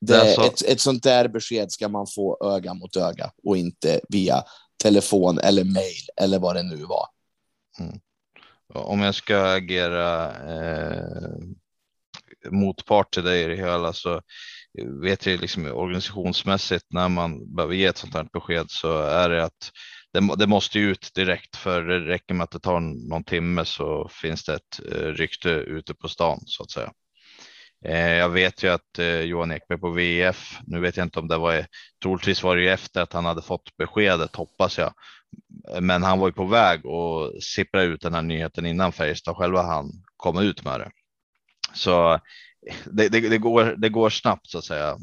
[0.00, 0.44] Det, det så...
[0.44, 4.42] ett, ett sånt där besked ska man få öga mot öga och inte via
[4.82, 7.06] telefon eller mail eller vad det nu var.
[7.78, 8.00] Mm.
[8.74, 11.38] Om jag ska agera eh,
[12.50, 14.22] motpart till dig i det hela så
[15.02, 19.44] vet jag liksom organisationsmässigt när man behöver ge ett sånt här besked så är det
[19.44, 19.70] att
[20.20, 24.08] det, det, måste ut direkt för det räcker med att det tar någon timme så
[24.08, 26.92] finns det ett eh, rykte ute på stan så att säga.
[27.84, 31.28] Eh, jag vet ju att eh, Johan Ekberg på VF, nu vet jag inte om
[31.28, 31.66] det var,
[32.02, 34.92] troligtvis var det ju efter att han hade fått beskedet hoppas jag.
[35.80, 39.62] Men han var ju på väg och sippra ut den här nyheten innan Färjestad själva
[39.62, 40.90] han kom ut med det.
[41.74, 42.20] Så
[42.84, 44.96] det, det, det, går, det går snabbt så att säga.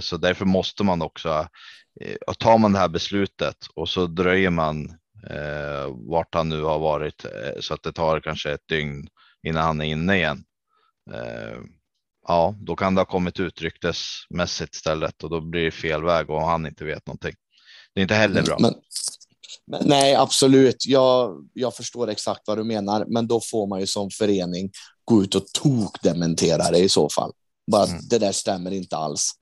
[0.00, 1.48] Så därför måste man också,
[2.38, 4.96] tar man det här beslutet och så dröjer man
[5.92, 7.26] vart han nu har varit
[7.60, 9.08] så att det tar kanske ett dygn
[9.46, 10.44] innan han är inne igen
[12.30, 16.30] ja, då kan det ha kommit ut ryktesmässigt istället och då blir det fel väg
[16.30, 17.34] och han inte vet någonting.
[17.94, 18.56] Det är inte heller bra.
[18.60, 18.74] Men,
[19.66, 20.86] men, nej, absolut.
[20.86, 24.70] Jag, jag förstår exakt vad du menar, men då får man ju som förening
[25.04, 27.32] gå ut och tokdementera det i så fall.
[27.70, 28.00] Bara mm.
[28.10, 29.32] det där stämmer inte alls.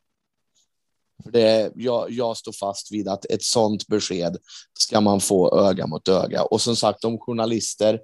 [1.25, 4.37] Det, jag, jag står fast vid att ett sånt besked
[4.79, 6.43] ska man få öga mot öga.
[6.43, 8.01] Och som sagt, om journalister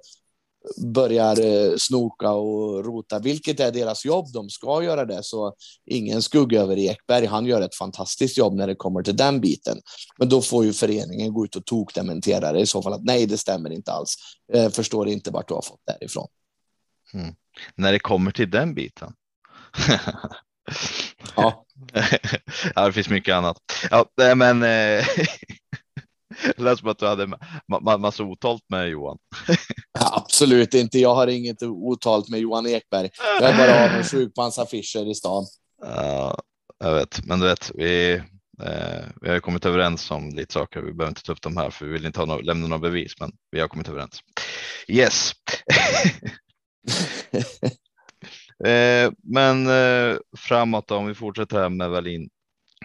[0.77, 4.25] börjar eh, snoka och rota, vilket är deras jobb.
[4.33, 7.25] De ska göra det, så ingen skugga över Ekberg.
[7.25, 9.81] Han gör ett fantastiskt jobb när det kommer till den biten.
[10.17, 13.25] Men då får ju föreningen gå ut och tokdementera det i så fall att nej,
[13.25, 14.15] det stämmer inte alls.
[14.47, 16.27] Jag förstår inte vart du har fått det ifrån.
[17.13, 17.35] Mm.
[17.75, 19.13] När det kommer till den biten.
[21.35, 21.65] ja.
[22.75, 23.57] ja, det finns mycket annat.
[23.91, 25.05] Ja, men eh,
[26.57, 27.27] lät som att du hade
[27.67, 29.17] ma massa otalt med Johan.
[29.99, 30.99] Absolut inte.
[30.99, 33.09] Jag har inget otalt med Johan Ekberg.
[33.39, 35.45] Jag är bara avundsjuk på hans affischer i stan.
[35.81, 36.39] Ja,
[36.79, 38.13] jag vet, men du vet, vi,
[38.63, 40.81] eh, vi har kommit överens om lite saker.
[40.81, 42.81] Vi behöver inte ta upp dem här för vi vill inte ha no lämna några
[42.81, 44.19] bevis, men vi har kommit överens.
[44.87, 45.31] Yes.
[48.63, 52.29] eh, men eh, framåt då, om vi fortsätter här med Wallin.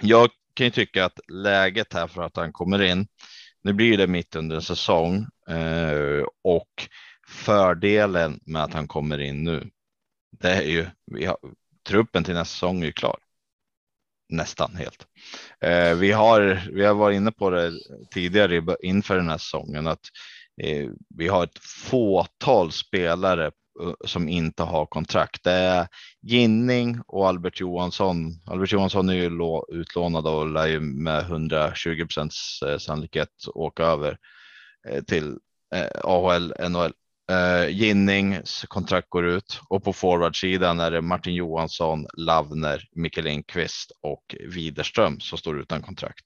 [0.01, 3.07] Jag kan ju tycka att läget här för att han kommer in
[3.63, 6.89] nu blir det mitt under en säsong eh, och
[7.27, 9.71] fördelen med att han kommer in nu.
[10.41, 11.39] Det är ju vi har,
[11.89, 13.19] truppen till nästa säsong är ju klar.
[14.29, 15.07] Nästan helt.
[15.61, 16.69] Eh, vi har.
[16.73, 17.73] Vi har varit inne på det
[18.11, 20.01] tidigare inför den här säsongen att
[20.63, 23.51] eh, vi har ett fåtal spelare
[23.81, 25.45] Eh, som inte har kontrakt.
[25.45, 25.89] Det är
[26.23, 28.33] Ginning och Albert Johansson.
[28.47, 29.31] Albert Johansson är ju
[29.69, 34.19] utlånad och lär ju med 120 procents eh, sannolikhet åka över
[34.89, 35.39] eh, till
[36.05, 36.93] AHL, NHL.
[37.69, 44.37] Ginnings kontrakt går ut och på forwardsidan är det Martin Johansson, Lavner, Mikael Lindqvist och
[44.49, 46.25] Widerström som står utan kontrakt.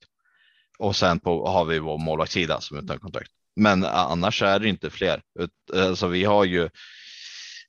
[0.79, 3.31] Och sen på, har vi vår målvaktssida som är utan kontrakt.
[3.57, 5.23] Men annars är det inte fler.
[5.75, 6.69] Alltså vi har ju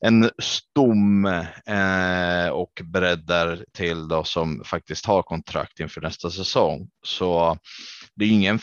[0.05, 6.89] en stomme eh, och breddar till då som faktiskt har kontrakt inför nästa säsong.
[7.05, 7.57] Så
[8.15, 8.59] det är ingen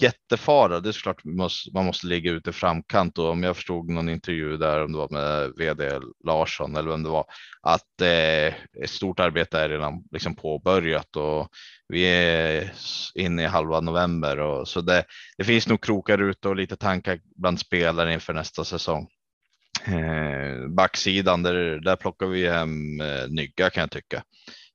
[0.00, 0.80] jättefara.
[0.80, 3.90] Det är såklart man måste, man måste ligga ute i framkant och om jag förstod
[3.90, 7.24] någon intervju där om det var med vd Larsson eller vem det var
[7.62, 11.48] att eh, ett stort arbete är redan liksom påbörjat och
[11.88, 12.72] vi är
[13.14, 15.04] inne i halva november och så det,
[15.38, 19.08] det finns nog krokar ute och lite tankar bland spelare inför nästa säsong.
[19.88, 24.24] Eh, backsidan, där, där plockar vi hem eh, Nygga kan jag tycka.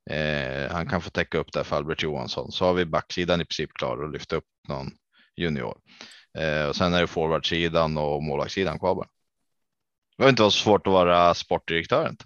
[0.09, 2.51] Eh, han kan få täcka upp där för Albert Johansson.
[2.51, 4.91] Så har vi backsidan i princip klar och lyfta upp någon
[5.35, 5.77] junior.
[6.37, 9.05] Eh, och sen är det forwardsidan och målvaktssidan kvar bara.
[9.05, 12.09] Det behöver inte så svårt att vara sportdirektör.
[12.09, 12.25] Inte.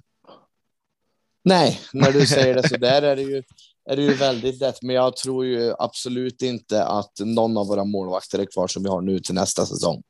[1.43, 3.43] Nej, när du säger det så där är det ju
[3.89, 7.83] är det ju väldigt lätt, men jag tror ju absolut inte att någon av våra
[7.83, 10.03] målvakter är kvar som vi har nu till nästa säsong.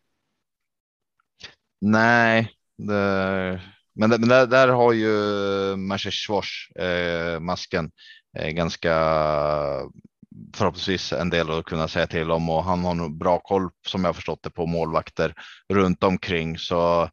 [1.82, 3.62] Nej, det,
[3.96, 5.12] men, men där, där, har ju
[5.76, 6.14] Maciej
[6.80, 7.92] eh, masken
[8.38, 8.94] eh, ganska
[10.56, 14.06] förhoppningsvis en del att kunna säga till om och han har nog bra koll som
[14.06, 15.34] jag förstått det på målvakter
[15.74, 17.04] runt omkring så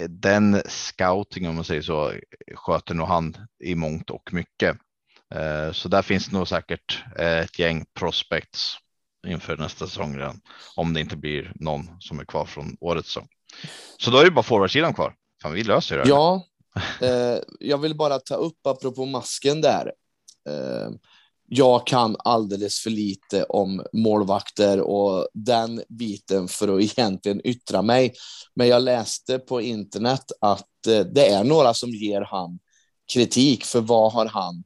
[0.00, 2.12] eh, den scouting om man säger så
[2.54, 4.78] sköter nog han i mångt och mycket.
[5.34, 8.76] Eh, så där finns nog säkert eh, ett gäng prospects
[9.26, 10.40] inför nästa säsong redan
[10.76, 13.28] om det inte blir någon som är kvar från årets säsong.
[13.98, 15.14] Så då är det bara forwardsidan kvar.
[15.42, 16.08] Fan, vi löser det.
[16.08, 16.44] Ja,
[17.00, 19.92] eh, jag vill bara ta upp apropå masken där.
[20.48, 20.90] Eh,
[21.48, 28.14] jag kan alldeles för lite om målvakter och den biten för att egentligen yttra mig.
[28.54, 32.58] Men jag läste på internet att eh, det är några som ger han
[33.12, 34.64] kritik för vad har han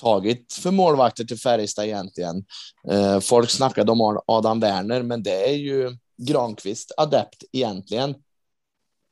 [0.00, 2.44] tagit för målvakter till Färjestad egentligen.
[2.90, 8.14] Eh, folk snackade om Adam Werner, men det är ju Granqvist adept egentligen.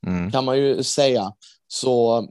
[0.07, 0.31] Mm.
[0.33, 1.33] Kan man ju säga.
[1.69, 2.29] Så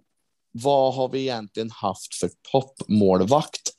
[0.51, 3.71] vad har vi egentligen haft för toppmålvakt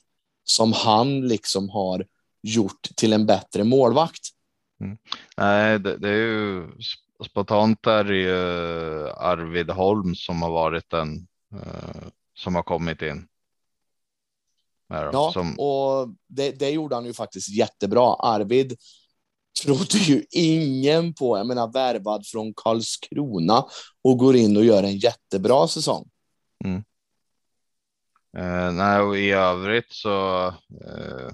[0.45, 2.07] som han liksom har
[2.43, 4.23] gjort till en bättre målvakt?
[4.81, 4.99] Mm.
[5.37, 6.67] Nej, det, det, är ju
[7.31, 13.29] spontant är det ju Arvid Holm som har varit den uh, som har kommit in.
[14.89, 15.59] Ja, som...
[15.59, 18.15] och det, det gjorde han ju faktiskt jättebra.
[18.15, 18.77] Arvid
[19.63, 21.39] trodde ju ingen på.
[21.39, 23.65] Jag menar värvad från Karlskrona
[24.05, 26.09] och går in och gör en jättebra säsong.
[26.65, 26.85] Mm.
[28.39, 30.47] Eh, nej, och i övrigt så.
[30.47, 31.31] Eh,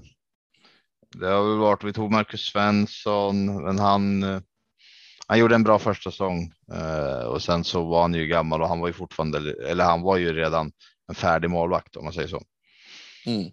[1.14, 1.84] det har väl varit.
[1.84, 4.22] Vi tog Marcus Svensson, men han.
[4.22, 4.40] Eh,
[5.26, 8.68] han gjorde en bra första säsong eh, och sen så var han ju gammal och
[8.68, 10.72] han var ju fortfarande, eller han var ju redan
[11.08, 12.42] en färdig målvakt om man säger så.
[13.26, 13.50] Mm.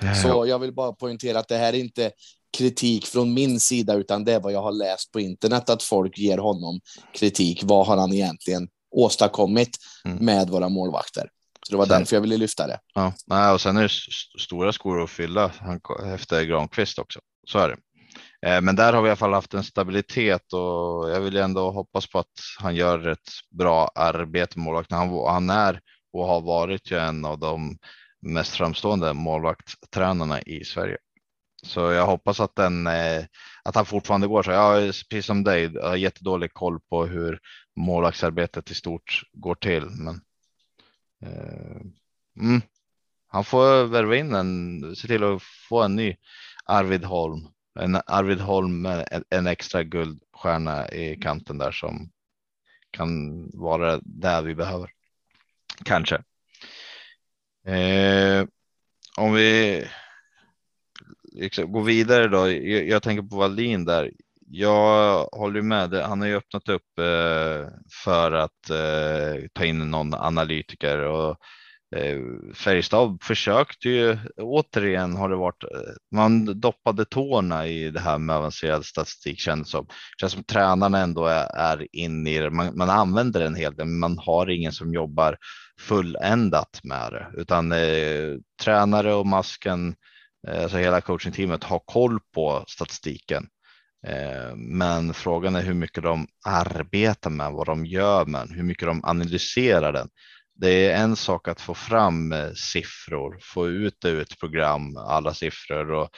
[0.00, 2.12] Eh, så jag vill bara poängtera att det här är inte
[2.60, 6.18] kritik från min sida, utan det är vad jag har läst på internet, att folk
[6.18, 6.80] ger honom
[7.14, 7.62] kritik.
[7.64, 9.70] Vad har han egentligen åstadkommit
[10.04, 10.24] mm.
[10.24, 11.28] med våra målvakter?
[11.66, 12.78] Så det var sen, därför jag ville lyfta det.
[13.26, 13.90] Ja, och sen är det
[14.40, 15.52] stora skor att fylla
[16.14, 17.20] efter Granqvist också.
[17.46, 17.76] Så är det.
[18.48, 21.70] Eh, men där har vi i alla fall haft en stabilitet och jag vill ändå
[21.70, 24.98] hoppas på att han gör ett bra arbete med målvakten.
[24.98, 25.80] Han, han är
[26.12, 27.78] och har varit ju en av de
[28.22, 30.96] mest framstående målvaktstränarna i Sverige.
[31.62, 33.24] Så jag hoppas att den eh,
[33.62, 34.50] att han fortfarande går så.
[34.50, 37.40] Jag har precis som dig jag har jättedålig koll på hur
[37.76, 40.20] målvaktsarbetet i stort går till, men.
[41.22, 41.80] Eh,
[42.40, 42.62] mm,
[43.28, 46.16] han får värva in en, se till att få en ny
[46.64, 47.48] Arvid Holm,
[47.80, 52.10] en Arvid Holm med en, en extra guldstjärna i kanten där som
[52.90, 54.90] kan vara där vi behöver.
[55.84, 56.22] Kanske.
[57.66, 58.46] Eh,
[59.16, 59.84] om vi
[61.32, 62.50] liksom, gå vidare då.
[62.50, 64.10] Jag, jag, tänker på Wallin där.
[64.46, 65.94] Jag håller med.
[65.94, 67.68] Han har ju öppnat upp eh,
[68.04, 71.36] för att eh, ta in någon analytiker och
[71.96, 72.18] eh,
[72.54, 75.64] Färjestad försökte ju återigen har det varit.
[75.64, 79.86] Eh, man doppade tårna i det här med avancerad statistik känns som.
[80.20, 82.50] Känns som tränarna ändå är, är inne i det.
[82.50, 85.36] Man, man använder en hel del, men man har ingen som jobbar
[85.80, 89.94] fulländat med det utan eh, tränare och masken
[90.48, 93.46] Eh, så hela coachingteamet har koll på statistiken.
[94.06, 98.86] Eh, men frågan är hur mycket de arbetar med vad de gör med hur mycket
[98.86, 100.08] de analyserar den.
[100.54, 104.96] Det är en sak att få fram eh, siffror, få ut det ur ett program,
[104.96, 106.08] alla siffror och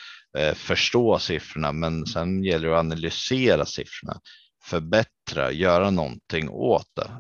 [0.55, 1.73] förstå siffrorna.
[1.73, 4.21] Men sen gäller det att analysera siffrorna,
[4.65, 7.11] förbättra, göra någonting åt det.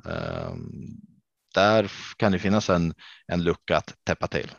[1.54, 2.94] Där kan det finnas en,
[3.26, 4.50] en lucka att täppa till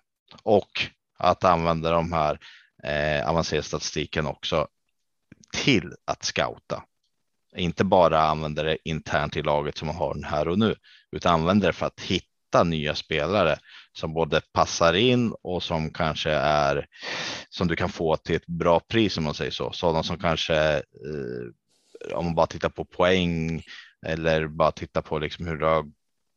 [0.43, 0.88] och
[1.23, 2.39] att använda de här
[2.83, 4.67] eh, avancerade statistiken också
[5.53, 6.83] till att scouta.
[7.55, 10.75] Inte bara använda det internt i laget som man har här och nu,
[11.12, 13.59] utan använda det för att hitta nya spelare
[13.93, 16.88] som både passar in och som kanske är
[17.49, 19.71] som du kan få till ett bra pris om man säger så.
[19.71, 23.63] Sådana som kanske eh, om man bara tittar på poäng
[24.05, 25.86] eller bara tittar på liksom hur det har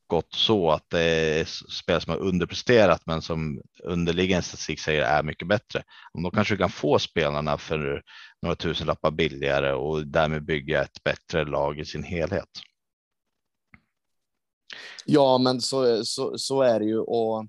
[0.06, 5.22] gått så att det är spel som har underpresterat men som underliggande statistik säger är
[5.22, 5.82] mycket bättre.
[6.12, 8.02] Om Då kanske du kan få spelarna för
[8.42, 12.48] några tusenlappar billigare och därmed bygga ett bättre lag i sin helhet.
[15.04, 17.46] Ja, men så, så, så är det ju och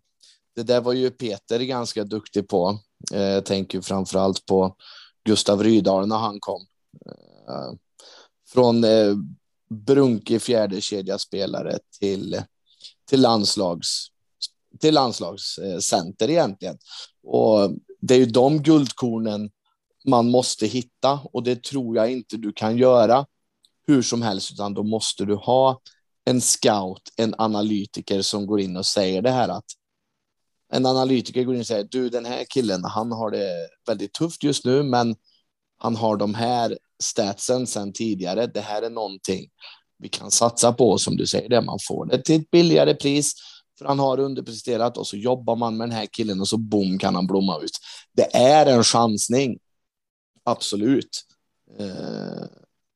[0.56, 2.80] det där var ju Peter ganska duktig på.
[3.12, 4.76] Jag tänker framför allt på
[5.26, 6.66] Gustav Rydahl när han kom.
[7.50, 7.74] Eh,
[8.54, 9.16] från eh,
[9.72, 12.42] eh, brunkig fjärdekedjaspelare till,
[13.10, 14.12] till landslags
[14.80, 16.78] till landslagscenter egentligen.
[17.24, 19.50] Och det är ju de guldkornen
[20.06, 23.26] man måste hitta och det tror jag inte du kan göra
[23.88, 25.82] hur som helst, utan då måste du ha
[26.26, 29.66] en scout, en analytiker som går in och säger det här att
[30.74, 34.44] en analytiker går in och säger du, den här killen, han har det väldigt tufft
[34.44, 35.16] just nu, men
[35.78, 38.48] han har de här statsen sedan tidigare.
[38.48, 39.50] Det här är någonting
[40.00, 43.34] vi kan satsa på, som du säger, det man får det till ett billigare pris
[43.78, 47.00] för han har underpresterat och så jobbar man med den här killen och så boom
[47.00, 47.78] kan han blomma ut.
[48.14, 49.60] Det är en chansning.
[50.44, 51.26] Absolut.
[51.80, 52.46] Eh,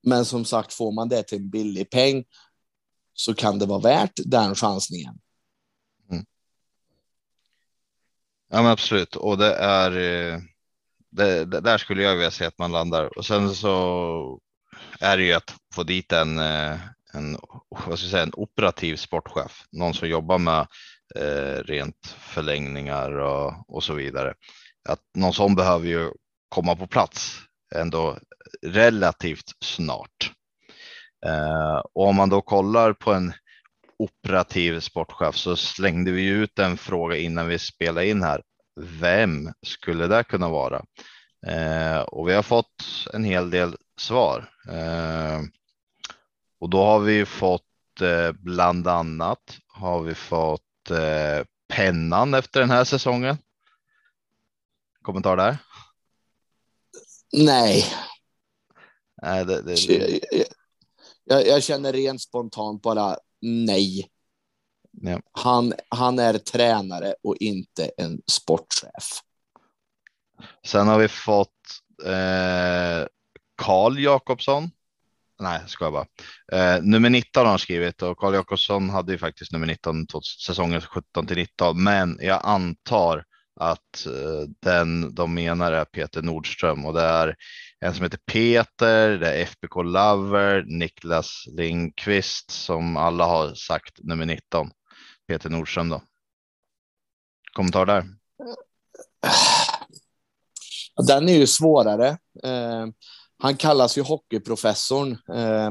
[0.03, 2.23] men som sagt, får man det till en billig peng
[3.13, 5.19] så kan det vara värt den chansningen.
[6.11, 6.25] Mm.
[8.49, 9.15] Ja, men absolut.
[9.15, 10.39] Och det är eh,
[11.11, 14.39] det, det, där skulle jag vilja se att man landar och sen så
[14.99, 16.79] är det ju att få dit en, eh,
[17.13, 17.37] en,
[17.69, 20.67] vad ska jag säga, en operativ sportchef, någon som jobbar med
[21.15, 24.33] eh, rent förlängningar och, och så vidare.
[24.89, 26.11] Att någon sån behöver ju
[26.49, 27.37] komma på plats
[27.75, 28.17] ändå
[28.61, 30.31] relativt snart.
[31.25, 33.33] Eh, och om man då kollar på en
[33.99, 38.41] operativ sportchef så slängde vi ut en fråga innan vi spelade in här.
[38.81, 40.85] Vem skulle det kunna vara?
[41.47, 44.49] Eh, och vi har fått en hel del svar.
[44.69, 45.41] Eh,
[46.59, 52.69] och då har vi fått eh, bland annat har vi fått eh, pennan efter den
[52.69, 53.37] här säsongen?
[55.01, 55.57] Kommentar där?
[57.33, 57.85] Nej.
[59.21, 60.45] Nej, det, det, Jag,
[61.23, 64.09] jag, jag känner rent spontant bara nej.
[64.91, 65.21] Ja.
[65.31, 69.21] Han, han är tränare och inte en sportchef.
[70.65, 71.49] Sen har vi fått
[72.05, 73.07] eh,
[73.57, 74.71] Karl Jakobsson.
[75.39, 76.05] Nej, ska jag bara.
[76.51, 80.07] Eh, nummer 19 har han skrivit och Karl Jakobsson hade ju faktiskt nummer 19
[80.45, 83.23] säsongen 17 till 19, men jag antar
[83.59, 87.35] att eh, den de menar är Peter Nordström och det är
[87.79, 94.25] en som heter Peter, det är FBK Lover, Niklas Lindqvist som alla har sagt nummer
[94.25, 94.71] 19.
[95.31, 96.01] Peter Nordström då.
[97.53, 98.05] Kommentar där?
[101.07, 102.07] Den är ju svårare.
[102.43, 102.85] Eh,
[103.37, 105.11] han kallas ju hockeyprofessorn.
[105.11, 105.69] Eh,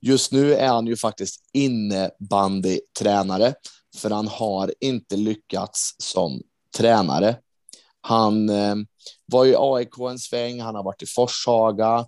[0.00, 3.54] just nu är han ju faktiskt innebandytränare,
[3.96, 6.42] för han har inte lyckats som
[6.76, 7.36] tränare.
[8.00, 8.76] Han eh,
[9.26, 12.06] var i AIK en sväng, han har varit i Forshaga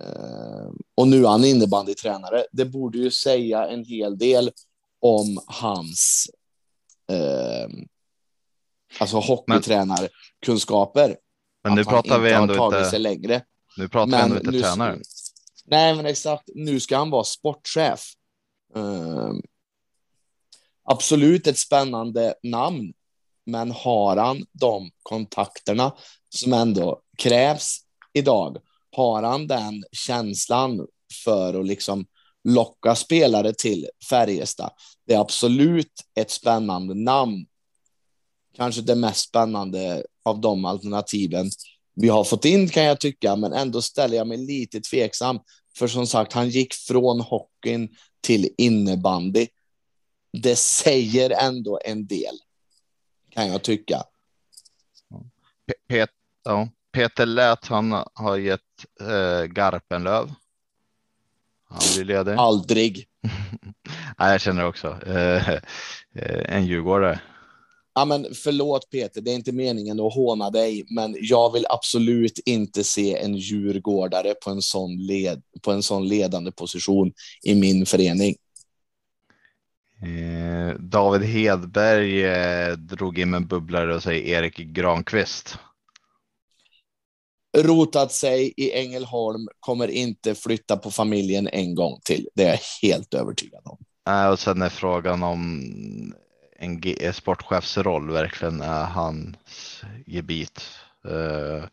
[0.00, 2.44] eh, och nu är han innebandytränare.
[2.52, 4.50] Det borde ju säga en hel del
[5.02, 6.26] om hans
[7.10, 7.68] eh,
[8.98, 11.16] alltså hockeytränarkunskaper.
[11.64, 12.90] Men nu pratar vi ändå tagit inte.
[12.90, 13.44] sig längre.
[13.76, 14.98] Nu pratar vi ändå inte nu- tränare.
[15.64, 16.44] Nej, men exakt.
[16.54, 18.00] Nu ska han vara sportchef.
[18.76, 19.42] Ehm,
[20.84, 22.92] absolut ett spännande namn,
[23.46, 25.94] men har han de kontakterna
[26.28, 27.78] som ändå krävs
[28.12, 28.56] idag?
[28.96, 30.86] Har han den känslan
[31.24, 32.06] för att liksom
[32.44, 34.70] locka spelare till Färjestad?
[35.06, 37.46] Det är absolut ett spännande namn.
[38.56, 41.50] Kanske det mest spännande av de alternativen
[41.94, 45.40] vi har fått in kan jag tycka, men ändå ställer jag mig lite tveksam.
[45.76, 47.88] För som sagt, han gick från hockeyn
[48.20, 49.46] till innebandy.
[50.32, 52.34] Det säger ändå en del,
[53.30, 54.02] kan jag tycka.
[55.88, 56.10] Pet,
[56.44, 58.60] ja, Peter Lät, han har gett
[59.00, 60.34] eh, Garpenlöv.
[61.94, 62.32] Blir ledig.
[62.32, 63.06] Aldrig.
[64.18, 65.60] Nej, jag känner också eh, eh,
[66.56, 67.20] en djurgårdare.
[67.94, 72.38] Ja, men förlåt Peter, det är inte meningen att håna dig, men jag vill absolut
[72.46, 77.12] inte se en djurgårdare på en sån, led, på en sån ledande position
[77.42, 78.36] i min förening.
[80.02, 85.58] Eh, David Hedberg eh, drog in en bubblare och säger Erik Granqvist.
[87.56, 92.28] Rotat sig i Ängelholm, kommer inte flytta på familjen en gång till.
[92.34, 93.78] Det är jag helt övertygad om.
[94.08, 95.62] Eh, och sen är frågan om
[96.58, 100.68] en eh, sportchefs roll verkligen är hans gebit.
[101.08, 101.64] Uh,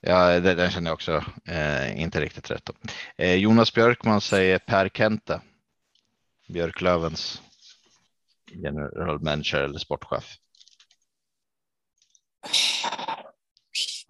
[0.00, 2.76] ja, det- den känner jag också uh, inte riktigt rätt om.
[3.22, 5.40] Uh, Jonas Björkman säger Per Kente.
[6.48, 7.42] Björklövens
[8.54, 10.24] general manager eller sportchef.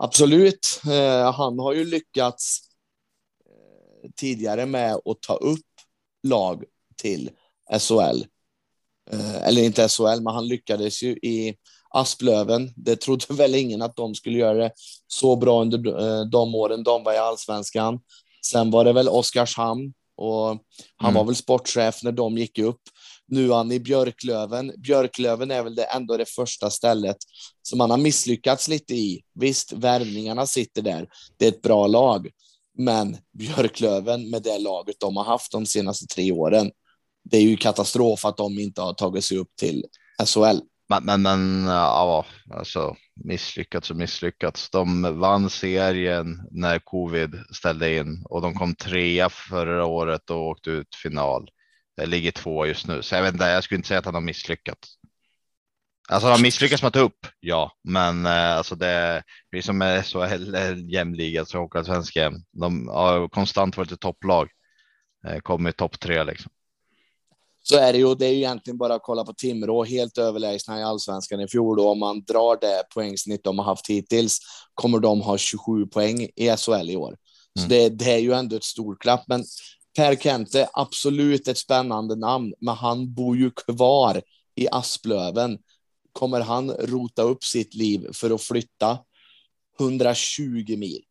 [0.02, 0.80] Absolut.
[0.86, 2.58] Eh, han har ju lyckats
[3.46, 5.66] eh, tidigare med att ta upp
[6.22, 6.64] lag
[6.96, 7.30] till
[7.80, 8.24] SHL.
[9.10, 11.54] Eh, eller inte SHL, men han lyckades ju i
[11.90, 12.72] Asplöven.
[12.76, 14.72] Det trodde väl ingen att de skulle göra det
[15.06, 15.78] så bra under
[16.30, 18.00] de åren de var i allsvenskan.
[18.46, 20.46] Sen var det väl Oskarshamn och
[20.96, 21.14] han Mm.
[21.14, 22.80] var väl sportchef när de gick upp.
[23.28, 24.72] Nu är han i Björklöven.
[24.78, 27.16] Björklöven är väl det ändå det första stället
[27.62, 29.22] som han har misslyckats lite i.
[29.34, 31.08] Visst, värvningarna sitter där.
[31.36, 32.28] Det är ett bra lag,
[32.78, 36.70] men Björklöven med det laget de har haft de senaste tre åren.
[37.24, 39.84] Det är ju katastrof att de inte har tagit sig upp till
[40.26, 40.60] SHL.
[40.88, 44.70] Men, men, men ja, alltså misslyckats och misslyckats.
[44.70, 50.70] De vann serien när covid ställde in och de kom trea förra året och åkte
[50.70, 51.48] ut final.
[52.06, 53.44] Ligger två just nu, så jag vet inte.
[53.44, 54.88] Jag skulle inte säga att han har misslyckats.
[56.08, 59.82] Alltså han har misslyckats med att ta upp, ja, men eh, alltså det är som
[59.82, 62.44] är SHL jämliga så Hockeyallsvenskan.
[62.52, 64.48] De har konstant varit ett topplag.
[65.28, 66.52] Eh, Kommer i topp tre liksom.
[67.64, 68.14] Så är det ju.
[68.14, 71.76] Det är ju egentligen bara att kolla på Timrå, helt överlägsna i allsvenskan i fjol.
[71.76, 71.90] Då.
[71.90, 74.38] Om man drar det poängsnitt de har haft hittills
[74.74, 77.16] kommer de ha 27 poäng i SHL i år.
[77.58, 77.68] Så Mm.
[77.68, 79.24] det, det är ju ändå ett stort klapp.
[79.28, 79.44] Men
[79.96, 84.22] Per Kente, absolut ett spännande namn, men han bor ju kvar
[84.54, 85.58] i Asplöven.
[86.12, 88.98] Kommer han rota upp sitt liv för att flytta
[89.80, 91.04] 120 mil?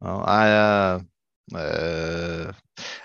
[0.00, 0.94] Ja, nej, eh,
[1.62, 2.54] eh,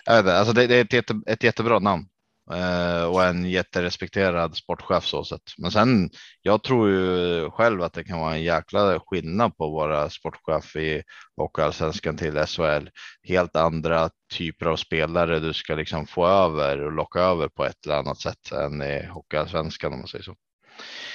[0.06, 2.06] jag vet inte, alltså det, det är ett, jätte, ett jättebra namn
[2.54, 5.42] eh, och en jätterespekterad sportchef så sett.
[5.58, 6.10] Men sen,
[6.42, 11.04] jag tror ju själv att det kan vara en jäkla skillnad på våra sportchef i
[11.38, 12.90] Hockeyallsvenskan till SHL.
[13.28, 17.86] Helt andra typer av spelare du ska liksom få över och locka över på ett
[17.86, 20.36] eller annat sätt än i Hockeyallsvenskan om man säger så.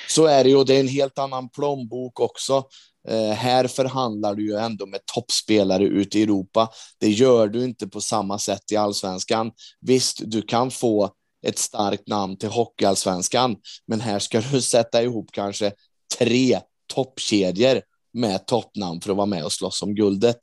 [0.08, 0.56] Så är det ju.
[0.56, 2.64] och Det är en helt annan plånbok också.
[3.08, 6.68] Eh, här förhandlar du ju ändå med toppspelare ute i Europa.
[6.98, 9.52] Det gör du inte på samma sätt i allsvenskan.
[9.80, 11.10] Visst, du kan få
[11.46, 15.72] ett starkt namn till hockeyallsvenskan, men här ska du sätta ihop kanske
[16.18, 17.82] tre toppkedjor
[18.12, 20.38] med toppnamn för att vara med och slåss om guldet.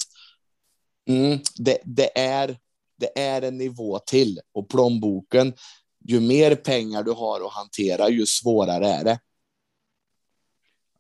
[1.08, 2.58] Mm, det, det, är,
[2.98, 5.54] det är en nivå till och plånboken,
[6.08, 9.20] ju mer pengar du har att hantera, ju svårare är det.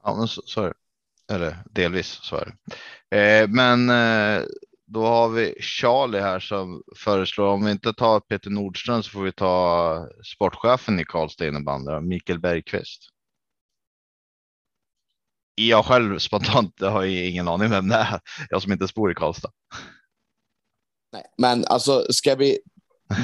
[0.04, 0.83] Ja, men så, så är det.
[1.32, 3.18] Eller delvis så är det.
[3.18, 4.44] Eh, men eh,
[4.86, 9.24] då har vi Charlie här som föreslår om vi inte tar Peter Nordström så får
[9.24, 13.10] vi ta sportchefen i Karlstad innebandy, Mikael Bergqvist.
[15.56, 18.20] Jag själv spontant har jag ingen aning vem det är.
[18.50, 19.52] Jag som inte bor i Karlstad.
[21.12, 22.60] Nej, men alltså ska vi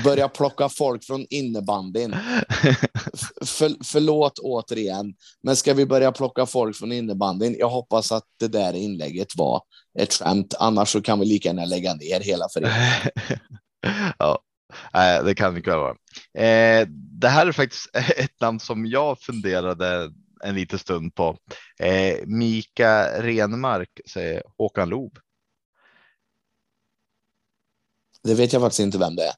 [0.03, 2.15] börja plocka folk från innebandyn.
[3.45, 5.13] För, förlåt återigen,
[5.43, 7.55] men ska vi börja plocka folk från innebandyn?
[7.59, 9.61] Jag hoppas att det där inlägget var
[9.99, 12.91] ett skämt, annars så kan vi lika gärna lägga ner hela föreningen.
[14.19, 14.41] ja,
[15.25, 15.95] det kan vi vara.
[16.33, 20.11] Eh, det här är faktiskt ett namn som jag funderade
[20.43, 21.37] en liten stund på.
[21.79, 25.19] Eh, Mika Renmark säger Håkan Loob.
[28.23, 29.33] Det vet jag faktiskt inte vem det är.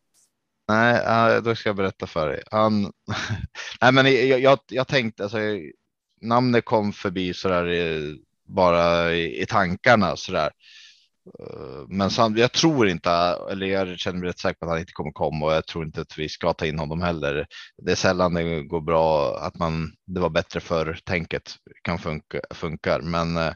[0.72, 2.44] Nej, då ska jag berätta för dig.
[2.52, 2.82] Han,
[3.82, 5.38] nej, men jag, jag, jag tänkte alltså,
[6.22, 7.66] namnet kom förbi så där
[8.48, 10.52] bara i, i tankarna så där.
[11.40, 13.12] Eh, men sam, jag tror inte,
[13.52, 15.86] eller jag känner mig rätt säker på att han inte kommer komma och jag tror
[15.86, 17.48] inte att vi ska ta in honom heller.
[17.78, 22.42] Det är sällan det går bra att man, det var bättre för tänket kan funka,
[22.54, 23.54] funkar, men eh,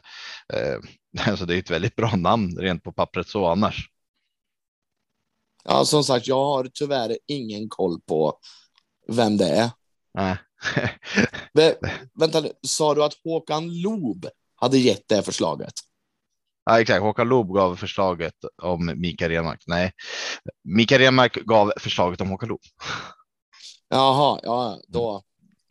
[0.54, 0.78] eh
[1.30, 3.90] alltså det är ett väldigt bra namn rent på pappret så annars.
[5.68, 8.38] Ja, som sagt, jag har tyvärr ingen koll på
[9.08, 9.70] vem det är.
[10.14, 10.36] Nej.
[12.20, 15.72] vänta nu, sa du att Håkan Loob hade gett det förslaget?
[16.64, 17.02] Ja, exakt.
[17.02, 19.62] Håkan Loob gav förslaget om Mikael Renmark.
[19.66, 19.92] Nej,
[20.64, 22.60] Mikael Renmark gav förslaget om Håkan Loob.
[23.88, 25.22] Jaha, ja, då.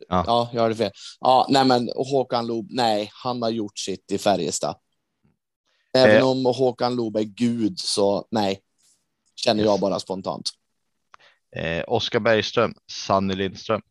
[0.08, 0.92] Ja, ja jag hörde fel.
[1.20, 4.76] Ja, nej, men Håkan Loob, nej, han har gjort sitt i Färjestad.
[5.96, 6.28] Även eh.
[6.28, 8.60] om Håkan Loob är gud, så nej,
[9.36, 10.50] känner jag bara spontant.
[11.56, 13.82] Eh, Oskar Bergström, Sanny Lindström.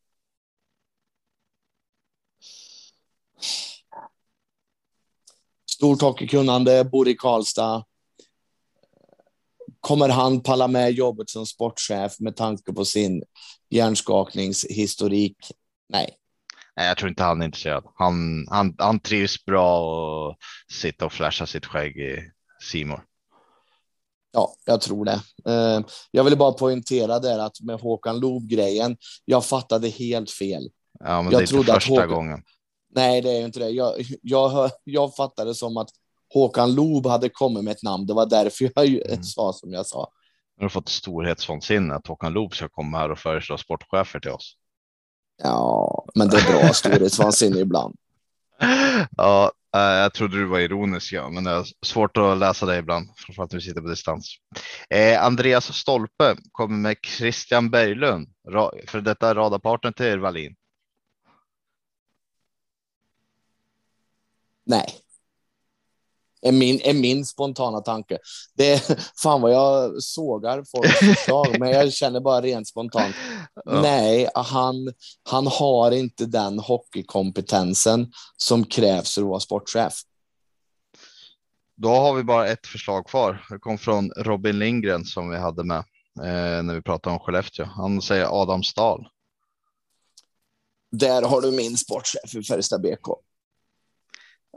[5.71, 7.85] Stort hockeykunnande, bor i Karlstad.
[9.79, 13.23] Kommer han palla med jobbet som sportchef med tanke på sin
[13.69, 15.37] hjärnskakningshistorik?
[15.89, 16.17] Nej.
[16.75, 17.83] Nej, jag tror inte han är intresserad.
[17.95, 20.37] Han, han, han trivs bra och
[20.71, 22.31] sitta och flasha sitt skägg i
[22.61, 23.03] Simor.
[24.35, 25.21] Ja, jag tror det.
[25.45, 25.81] Eh,
[26.11, 30.69] jag ville bara poängtera där att med Håkan Loob grejen, jag fattade helt fel.
[30.99, 32.09] Ja, men jag det är inte första Håkan...
[32.09, 32.43] gången.
[32.95, 33.69] Nej, det är inte det.
[33.69, 35.89] Jag, jag, jag fattade som att
[36.33, 38.05] Håkan Loob hade kommit med ett namn.
[38.05, 39.23] Det var därför jag mm.
[39.23, 40.11] sa som jag sa.
[40.57, 44.53] Nu har fått storhetsvansinne att Håkan Loob ska komma här och föreslå sportchefer till oss.
[45.43, 47.95] Ja, men det är bra storhetsvansinne ibland.
[49.17, 52.79] Ja, eh, jag trodde du var ironisk, ja, men det är svårt att läsa dig
[52.79, 54.35] ibland, framförallt när vi sitter på distans.
[54.89, 58.29] Eh, Andreas Stolpe kommer med Christian Berglund,
[58.87, 60.55] för detta radarpartner till Wallin.
[64.65, 65.04] Nej.
[66.45, 68.17] Är min, är min spontana tanke.
[68.53, 73.15] Det är fan vad jag sågar folks förslag, men jag känner bara rent spontant.
[73.65, 73.81] Ja.
[73.81, 74.93] Nej, han,
[75.29, 79.93] han har inte den hockeykompetensen som krävs för att vara sportchef.
[81.77, 83.45] Då har vi bara ett förslag kvar.
[83.49, 85.77] Det kom från Robin Lindgren som vi hade med
[86.19, 87.65] eh, när vi pratade om Skellefteå.
[87.65, 89.07] Han säger Adam Stahl.
[90.91, 93.07] Där har du min sportchef i Färjestad BK.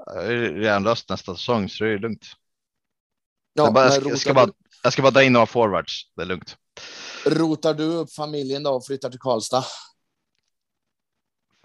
[0.06, 2.26] Redan löst nästa säsong så det är lugnt.
[3.52, 4.50] Ja, jag, bara, jag, ska, jag, ska bara,
[4.82, 6.12] jag ska bara dra in några forwards.
[6.16, 6.56] Det är lugnt.
[7.26, 9.64] Rotar du upp familjen då och flyttar till Karlstad?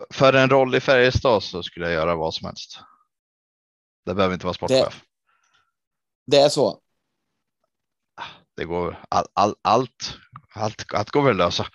[0.10, 2.80] För en roll i Färjestad så skulle jag göra vad som helst.
[4.06, 5.02] Det behöver inte vara sportchef.
[6.26, 6.80] Det, det är så.
[8.56, 10.18] Det går all, all, allt,
[10.56, 11.68] allt, allt går väl att lösa.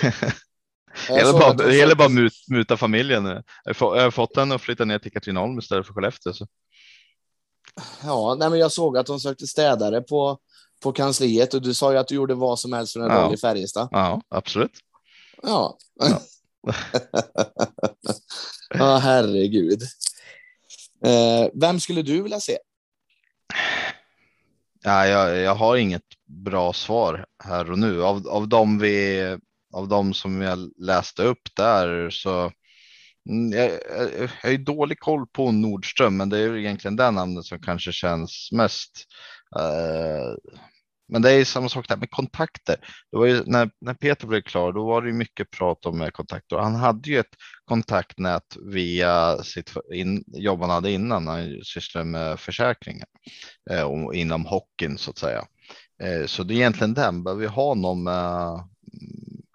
[1.08, 3.42] Det gäller bara, det gäller bara mut, muta familjen.
[3.64, 6.32] Jag har fått henne att flytta ner till Katrineholm istället för Skellefteå.
[6.32, 6.46] Så.
[8.02, 10.38] Ja, nej, men jag såg att hon sökte städare på,
[10.82, 13.22] på kansliet och du sa ju att du gjorde vad som helst för en ja.
[13.22, 13.88] roll i Färjestad.
[13.90, 14.72] Ja, absolut.
[15.42, 15.78] Ja.
[15.94, 16.20] Ja,
[18.74, 19.82] ja herregud.
[21.04, 22.58] Eh, vem skulle du vilja se?
[24.82, 28.02] Ja, jag, jag har inget bra svar här och nu.
[28.04, 29.38] Av, av, dem vi,
[29.72, 32.52] av de som jag läste upp där så
[33.28, 37.44] mm, jag, jag, jag har dålig koll på Nordström, men det är egentligen det namnet
[37.44, 39.06] som kanske känns mest
[39.58, 40.56] eh,
[41.08, 42.76] men det är samma sak där med kontakter.
[43.12, 46.08] Det var ju, när, när Peter blev klar, då var det mycket prat om eh,
[46.08, 46.56] kontakter.
[46.56, 51.26] Han hade ju ett kontaktnät via sitt in, jobb han hade innan.
[51.26, 53.06] Han sysslade med försäkringar
[53.70, 55.44] eh, och inom hockeyn så att säga.
[56.26, 57.24] Så det är egentligen den.
[57.24, 58.68] Behöver vi ha någon med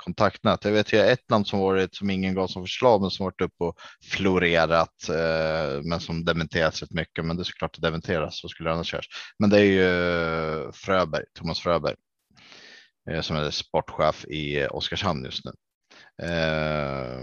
[0.04, 0.66] kontaktnät.
[0.66, 3.42] Jag vet ju ett namn som varit som ingen gav som förslag, men som varit
[3.42, 7.26] upp och florerat, eh, men som dementerats rätt mycket.
[7.26, 8.40] Men det är såklart att dementeras.
[8.40, 9.06] Så skulle det annars göras?
[9.40, 11.96] Men det är ju eh, Fröberg, Thomas Fröberg,
[13.10, 15.52] eh, som är sportchef i eh, Oskarshamn just nu.
[16.28, 17.22] Eh,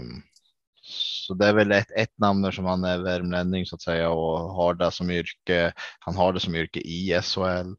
[0.91, 4.39] så det är väl ett, ett namn som han är värmlänning så att säga och
[4.39, 5.73] har det som yrke.
[5.99, 7.75] Han har det som yrke i SHL.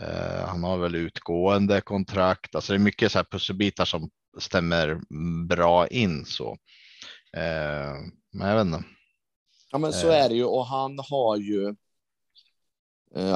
[0.00, 2.54] Uh, eh, han har väl utgående kontrakt.
[2.54, 5.00] Alltså det är mycket så här pusselbitar som stämmer
[5.46, 6.50] bra in så.
[7.36, 8.84] Uh, men jag vet inte.
[9.70, 10.14] Ja, men så uh.
[10.14, 11.74] är det ju och han har ju.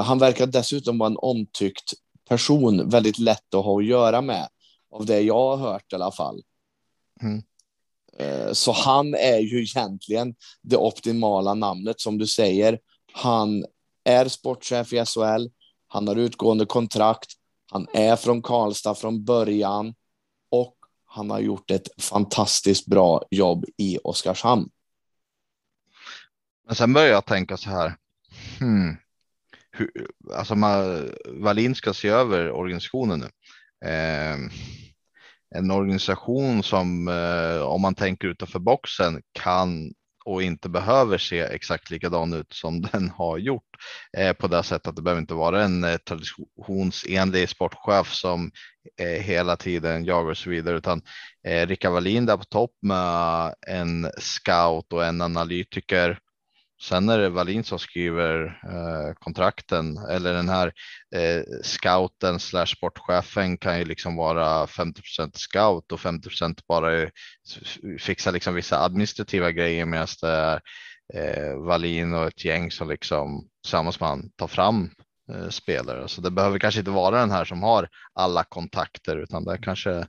[0.04, 1.92] han verkar dessutom vara en omtyckt
[2.28, 4.48] person, väldigt lätt att ha att göra med
[4.90, 6.42] av det jag har hört i alla fall.
[7.22, 7.42] Mm.
[8.52, 12.78] Så han är ju egentligen det optimala namnet som du säger.
[13.12, 13.64] Han
[14.04, 15.48] är sportchef i SHL.
[15.88, 17.30] Han har utgående kontrakt.
[17.70, 19.94] Han är från Karlstad från början
[21.08, 24.68] han har gjort ett fantastiskt bra jobb i Oskarshamn.
[26.66, 27.96] Men sen börjar jag tänka så här.
[28.58, 28.96] Hmm.
[29.70, 29.90] Hur,
[30.34, 33.26] alltså man, Wallin ska se över organisationen nu.
[33.88, 34.36] Eh,
[35.54, 39.94] en organisation som eh, om man tänker utanför boxen kan
[40.28, 43.68] och inte behöver se exakt likadan ut som den har gjort.
[44.16, 48.50] Eh, på det sättet att det behöver inte vara en eh, traditionsenlig sportchef som
[49.00, 51.02] eh, hela tiden jagar och så vidare, utan
[51.46, 56.18] eh, Rickard Wallin där på topp med en scout och en analytiker.
[56.80, 60.72] Sen är det Wallin som skriver eh, kontrakten eller den här
[61.14, 67.10] eh, scouten slash sportchefen kan ju liksom vara 50% scout och 50% bara
[67.98, 70.60] fixa liksom vissa administrativa grejer medan det är
[71.14, 74.90] eh, Wallin och ett gäng som liksom tillsammans med han tar fram
[75.32, 76.08] eh, spelare.
[76.08, 79.62] Så det behöver kanske inte vara den här som har alla kontakter utan det är
[79.62, 80.06] kanske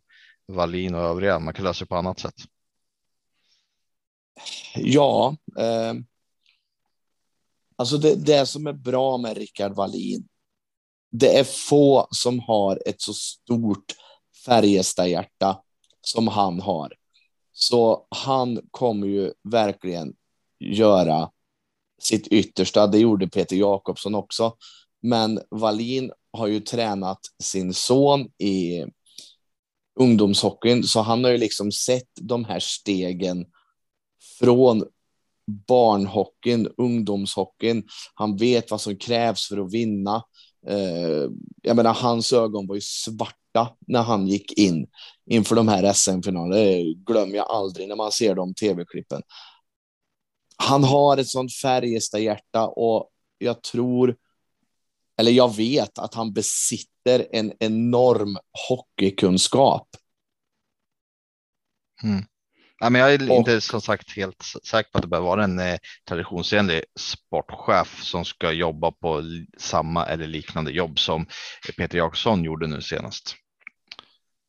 [0.47, 1.39] Wallin och övriga.
[1.39, 2.35] Man kan lösa det på annat sätt.
[4.75, 5.93] Ja, eh
[7.79, 10.27] Alltså det, det som är bra med Rickard Wallin,
[11.11, 13.95] det är få som har ett så stort
[14.45, 15.61] Färjestad-hjärta
[16.01, 16.93] som han har.
[17.51, 20.13] Så han kommer ju verkligen
[20.59, 21.31] göra
[22.01, 22.87] sitt yttersta.
[22.87, 24.55] Det gjorde Peter Jakobsson också.
[25.01, 28.85] Men Wallin har ju tränat sin son i
[29.99, 33.45] ungdomshockeyn, så han har ju liksom sett de här stegen
[34.39, 34.83] från
[35.67, 37.83] barnhockeyn, ungdomshockeyn.
[38.13, 40.23] Han vet vad som krävs för att vinna.
[40.67, 41.29] Eh,
[41.61, 44.87] jag menar, hans ögon var ju svarta när han gick in
[45.29, 46.55] inför de här SM-finalerna.
[46.55, 49.21] Det glömmer jag aldrig när man ser de tv-klippen.
[50.57, 54.15] Han har ett sånt Färjestad-hjärta och jag tror,
[55.17, 58.37] eller jag vet att han besitter en enorm
[58.69, 59.87] hockeykunskap.
[62.03, 62.23] Mm.
[62.81, 65.43] Nej, men jag är och, inte som sagt helt säker på att det behöver vara
[65.43, 65.77] en eh,
[66.07, 69.23] traditionsenlig sportchef som ska jobba på
[69.57, 71.25] samma eller liknande jobb som
[71.77, 73.35] Peter Jakobsson gjorde nu senast.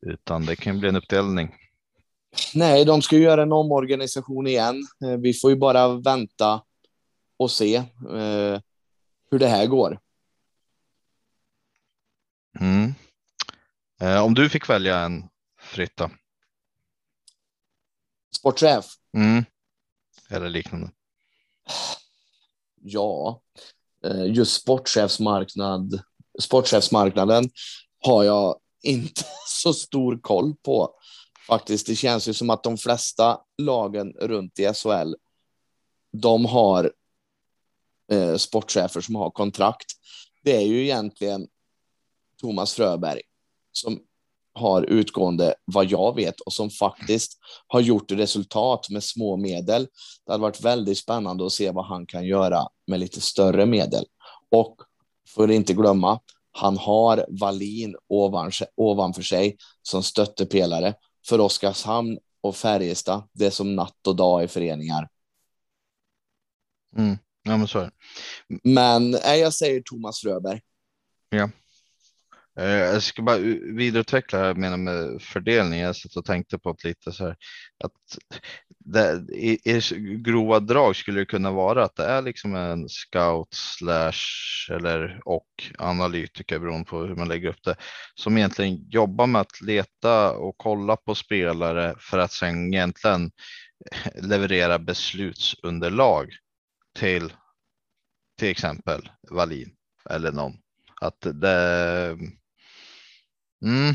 [0.07, 1.55] Utan det kan bli en uppdelning.
[2.55, 4.83] Nej, de ska göra en omorganisation igen.
[5.05, 6.63] Eh, vi får ju bara vänta
[7.37, 8.61] och se eh,
[9.31, 9.99] hur det här går.
[12.61, 12.95] Mm.
[14.01, 15.25] Eh, om du fick välja en
[15.61, 16.01] fritt
[18.41, 18.87] sportchef.
[19.17, 19.45] Mm.
[20.31, 20.91] Eller liknande.
[22.83, 23.43] Ja,
[24.05, 26.03] eh, just sportchefsmarknad,
[26.41, 27.51] sportchefsmarknaden
[28.01, 30.95] har jag inte så stor koll på.
[31.47, 35.15] Faktiskt, det känns ju som att de flesta lagen runt i SHL,
[36.13, 36.93] de har
[38.13, 39.87] eh, sportchefer som har kontrakt.
[40.43, 41.49] Det är ju egentligen
[42.41, 43.23] Thomas Fröberg
[43.73, 44.01] som
[44.61, 49.89] har utgående vad jag vet och som faktiskt har gjort resultat med små medel.
[50.27, 54.05] Det hade varit väldigt spännande att se vad han kan göra med lite större medel.
[54.51, 54.77] Och
[55.35, 56.21] för inte glömma,
[56.53, 60.95] han har Valin ovan, ovanför sig som stöttepelare.
[61.27, 63.23] För Oskarshamn och Färjestad.
[63.33, 65.09] Det är som natt och dag i föreningar.
[66.97, 67.19] Mm.
[67.43, 67.91] Ja, men så är det.
[68.63, 70.61] Men nej, jag säger Thomas Röberg.
[71.29, 71.51] Ja.
[72.61, 73.37] Eh, jag ska bara
[73.77, 75.81] vidareutveckla här menar med fördelning.
[75.81, 77.37] Jag satt och tänkte på att lite så här
[77.85, 77.93] att
[78.85, 79.81] det, i, i
[80.17, 85.47] grova drag skulle det kunna vara att det är liksom en scout slash eller och
[85.79, 87.77] analytiker beroende på hur man lägger upp det
[88.15, 93.31] som egentligen jobbar med att leta och kolla på spelare för att sen egentligen
[94.15, 96.33] leverera beslutsunderlag
[96.99, 97.33] till
[98.39, 99.73] till exempel Wallin
[100.11, 100.53] eller någon.
[101.01, 102.19] Att det.
[103.65, 103.95] Mm.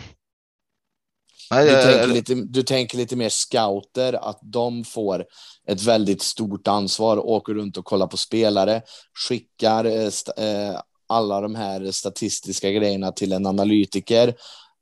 [1.50, 5.26] Du, tänker lite, du tänker lite mer scouter, att de får
[5.68, 8.82] ett väldigt stort ansvar, åker runt och kollar på spelare,
[9.28, 14.36] skickar eh, eh alla de här statistiska grejerna till en analytiker.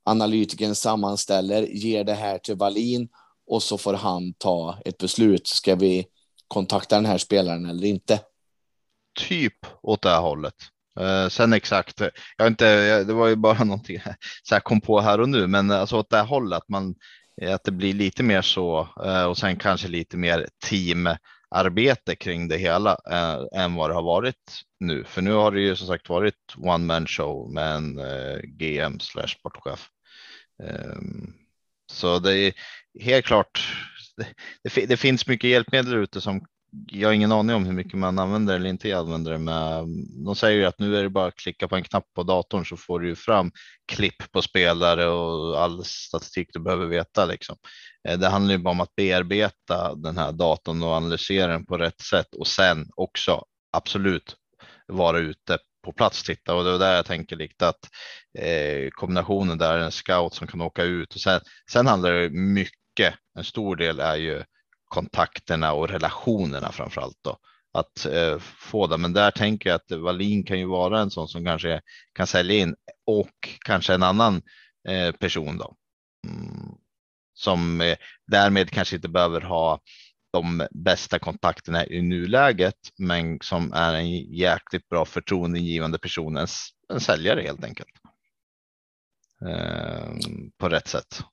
[0.04, 3.10] Analytikern sammanställer, ger det här till Wallin
[3.48, 5.48] och så får han ta ett beslut.
[5.48, 6.06] Ska vi
[6.48, 8.20] kontakta den här spelaren eller inte?
[9.14, 10.56] typ åt det här hållet.
[11.00, 12.02] Uh, sen exakt,
[12.38, 14.00] jag inte, det var ju bara någonting
[14.44, 16.96] så jag kom på här och nu, men alltså åt det här hållet att man
[17.42, 22.48] eh, att det blir lite mer så uh, och sen kanske lite mer teamarbete kring
[22.48, 25.04] det hela uh, än vad det har varit nu.
[25.04, 28.00] För nu har det ju som sagt varit one man show med en
[28.44, 29.90] GM slash sportchef.
[30.64, 31.34] Um,
[31.92, 32.54] så det är
[33.00, 33.76] helt klart.
[34.18, 34.28] Det,
[34.76, 36.46] det, det, finns mycket hjälpmedel ute som
[36.88, 39.86] jag har ingen aning om hur mycket man använder eller inte använder det, men
[40.26, 42.66] de säger ju att nu är det bara att klicka på en knapp på datorn
[42.66, 43.52] så får du fram
[43.88, 47.26] klipp på spelare och all statistik du behöver veta.
[47.26, 47.56] Liksom.
[48.08, 51.78] Eh, det handlar ju bara om att bearbeta den här datorn och analysera den på
[51.78, 54.36] rätt sätt och sen också absolut
[54.88, 57.90] vara ute på plats titta och det är där jag tänker lite att
[58.40, 63.14] eh, kombinationen där en scout som kan åka ut och sen, sen handlar det mycket.
[63.38, 64.44] En stor del är ju
[64.94, 67.38] kontakterna och relationerna framför allt då
[67.74, 68.98] att eh, få det.
[68.98, 71.82] Men där tänker jag att Wallin kan ju vara en sån som kanske
[72.14, 72.76] kan sälja in
[73.06, 74.42] och kanske en annan
[74.88, 75.76] eh, person då.
[76.28, 76.76] Mm.
[77.34, 79.80] Som eh, därmed kanske inte behöver ha
[80.34, 86.48] de bästa kontakterna i nuläget, men som är en jäkligt bra förtroendeingivande person, en,
[86.94, 87.94] en säljare helt enkelt.
[89.42, 91.24] Ehm, på rätt sätt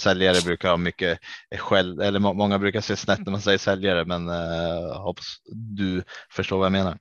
[0.00, 1.18] säljare brukar ha mycket
[1.58, 6.58] skäll, eller många brukar se snett när man säger säljare, men eh, hoppas du förstår
[6.58, 6.98] vad jag menar.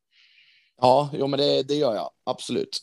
[0.82, 2.80] Ja, jo, men det, det gör jag absolut.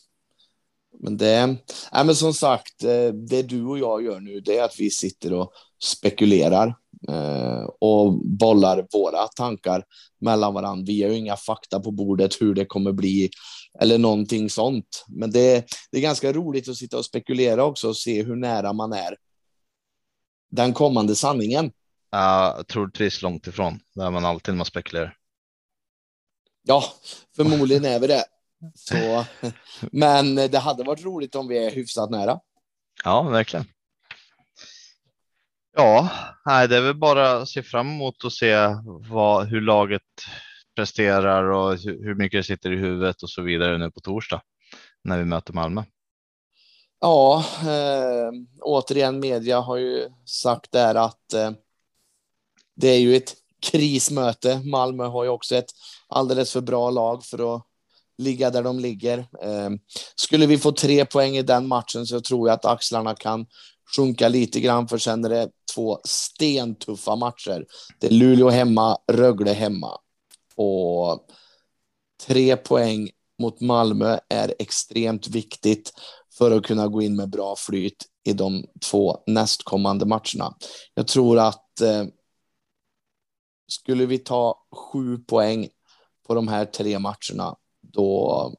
[0.99, 1.45] Men det,
[1.93, 4.89] nej, men som sagt, eh, det du och jag gör nu, det är att vi
[4.89, 5.51] sitter och
[5.83, 6.75] spekulerar
[7.09, 9.83] eh, och bollar våra tankar
[10.21, 10.83] mellan varandra.
[10.87, 13.29] Vi har ju inga fakta på bordet hur det kommer bli
[13.79, 15.05] eller någonting sånt.
[15.07, 18.73] Men det, det är ganska roligt att sitta och spekulera också och se hur nära
[18.73, 19.15] man är
[20.49, 21.71] den kommande sanningen?
[22.11, 23.79] Ja, troligtvis långt ifrån.
[23.95, 25.17] Där man alltid man spekulerar.
[26.63, 26.83] Ja,
[27.35, 28.23] förmodligen är vi det.
[28.75, 29.25] Så,
[29.91, 32.39] men det hade varit roligt om vi är hyfsat nära.
[33.03, 33.65] Ja, verkligen.
[35.75, 36.09] Ja,
[36.45, 38.55] nej, det är väl bara att se fram emot och se
[39.09, 40.01] vad, hur laget
[40.75, 44.41] presterar och hur mycket det sitter i huvudet och så vidare nu på torsdag
[45.03, 45.83] när vi möter Malmö.
[46.99, 48.31] Ja, eh,
[48.61, 51.51] återigen media har ju sagt där att eh,
[52.75, 54.61] det är ju ett krismöte.
[54.63, 55.71] Malmö har ju också ett
[56.07, 57.63] alldeles för bra lag för att
[58.17, 59.17] ligga där de ligger.
[59.17, 59.69] Eh,
[60.15, 63.45] skulle vi få tre poäng i den matchen så tror jag att axlarna kan
[63.95, 67.65] sjunka lite grann för sen är det två stentuffa matcher.
[67.99, 69.97] Det är Luleå hemma, Rögle hemma
[70.55, 71.27] och
[72.27, 75.93] tre poäng mot Malmö är extremt viktigt
[76.37, 80.55] för att kunna gå in med bra flyt i de två nästkommande matcherna.
[80.93, 82.05] Jag tror att eh,
[83.67, 85.69] skulle vi ta sju poäng
[86.27, 88.51] på de här tre matcherna, då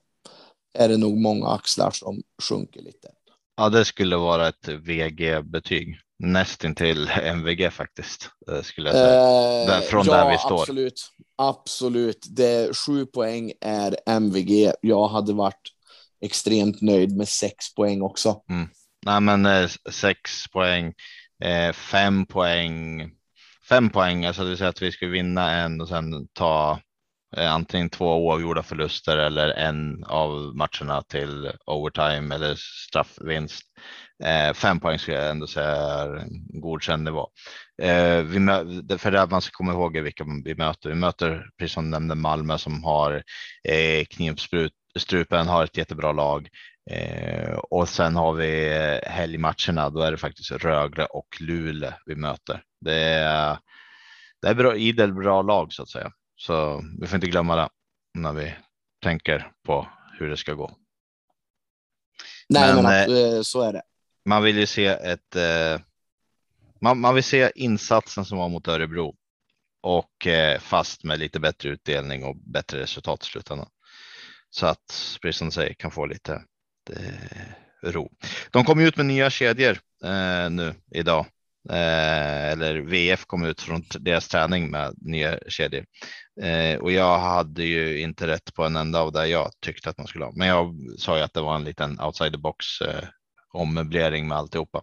[0.75, 3.09] är det nog många axlar som sjunker lite.
[3.57, 6.01] Ja, det skulle vara ett VG-betyg.
[6.19, 9.79] Nästintill MVG faktiskt, eh, skulle jag säga.
[9.79, 10.61] Eh, Från ja, där vi står.
[10.61, 12.27] Absolut, absolut.
[12.31, 14.73] Det, sju poäng är MVG.
[14.81, 15.73] Jag hade varit
[16.21, 18.43] extremt nöjd med sex poäng också.
[18.51, 18.69] Mm.
[19.07, 20.95] Nej, men eh, sex poäng,
[21.45, 23.03] eh, fem poäng,
[23.69, 26.81] fem poäng, alltså det vill säga att vi skulle vinna en och sen ta
[27.37, 32.55] eh, antingen två oavgjorda förluster eller en av matcherna till overtime eller
[32.89, 33.65] straffvinst.
[34.25, 37.29] Eh, fem poäng skulle jag ändå säga är en godkänd nivå.
[37.83, 40.89] Eh, vi för det man ska komma ihåg vilka vi möter.
[40.89, 43.23] Vi möter, precis som nämnde, Malmö som har
[43.69, 46.49] eh, knivsprut strupen har ett jättebra lag.
[46.91, 48.71] Eh, och sen har vi
[49.07, 49.91] helgmatcherna.
[49.91, 52.63] Då är det faktiskt Rögle och Luleå vi möter.
[52.81, 53.59] Det är,
[54.43, 57.69] det är bra, idel bra lag så att säga, så vi får inte glömma det
[58.15, 58.55] när vi
[59.03, 59.89] tänker på
[60.19, 60.77] hur det ska gå.
[62.49, 63.83] Nej, men, men eh, så är det.
[64.25, 65.37] Man vill ju se ett.
[65.37, 65.81] Eh,
[66.81, 69.15] man, man vill se insatsen som var mot Örebro
[69.83, 73.69] och eh, fast med lite bättre utdelning och bättre resultat i slutändan.
[74.51, 76.45] Så att precis som du säger kan få lite
[76.91, 78.11] eh, ro.
[78.51, 81.27] De kom ut med nya kedjor eh, nu idag.
[81.71, 85.85] Eh, eller VF kom ut från deras träning med nya kedjor
[86.43, 89.99] eh, och jag hade ju inte rätt på en enda av det jag tyckte att
[89.99, 90.33] man skulle ha.
[90.35, 93.05] Men jag sa ju att det var en liten outside the box eh,
[93.53, 94.83] ommöblering med alltihopa.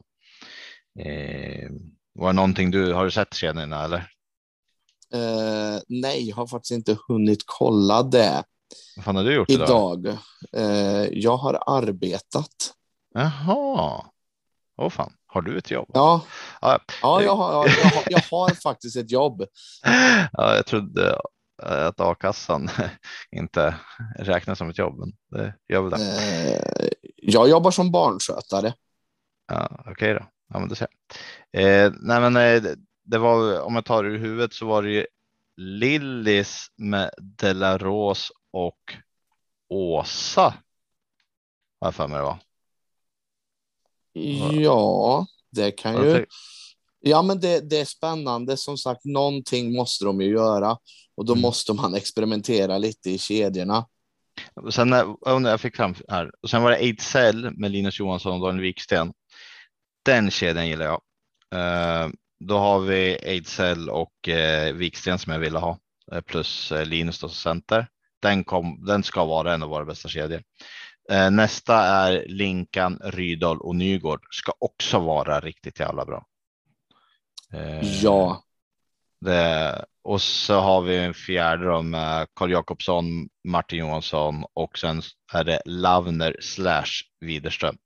[0.99, 1.69] Eh,
[2.13, 3.97] var det någonting du har du sett kedjorna eller?
[5.13, 8.43] Eh, nej, jag har faktiskt inte hunnit kolla det.
[8.95, 9.99] Vad fan har du gjort idag?
[9.99, 10.17] idag?
[10.57, 12.73] Uh, jag har arbetat.
[13.13, 14.05] Jaha.
[14.77, 15.89] Åh fan, har du ett jobb?
[15.93, 16.21] Ja,
[16.61, 19.43] ja, ja jag, har, jag, har, jag har faktiskt ett jobb.
[20.31, 21.19] Ja, jag trodde
[21.63, 22.69] att a-kassan
[23.31, 23.75] inte
[24.19, 25.97] räknas som ett jobb, men det gör väl det.
[25.97, 28.73] Uh, jag jobbar som barnskötare.
[29.47, 30.87] Ja, Okej okay då, ja, men det ser
[31.51, 31.93] jag.
[32.01, 32.33] nej, men
[33.03, 35.05] det var, om jag tar det ur huvudet så var det ju
[35.57, 38.93] Lillis med Delaros och
[39.69, 40.53] Åsa.
[41.79, 42.37] Har jag för mig det var.
[44.61, 46.25] Ja, det kan ju.
[46.99, 48.57] Ja, men det, det är spännande.
[48.57, 50.77] Som sagt, någonting måste de ju göra
[51.15, 51.41] och då mm.
[51.41, 53.87] måste man experimentera lite i kedjorna.
[54.71, 54.91] Sen
[55.25, 59.13] jag fick fram här och sen var det Ejdsell med Linus Johansson och Daniel Wiksten.
[60.05, 61.01] Den kedjan gillar jag.
[61.55, 65.79] Uh, då har vi Ejdsell och eh, Wiksten som jag ville ha
[66.11, 67.87] eh, plus eh, Linus då center.
[68.25, 70.41] Den, kom, den ska vara en av våra bästa kedjor.
[71.11, 76.25] Eh, nästa är Linkan, Rydahl och Nygård ska också vara riktigt jävla bra.
[77.53, 78.43] Eh, ja.
[79.21, 83.05] Det, och så har vi en fjärde då med Karl Jakobsson,
[83.47, 85.01] Martin Johansson och sen
[85.33, 87.77] är det Lavner slash Widerström.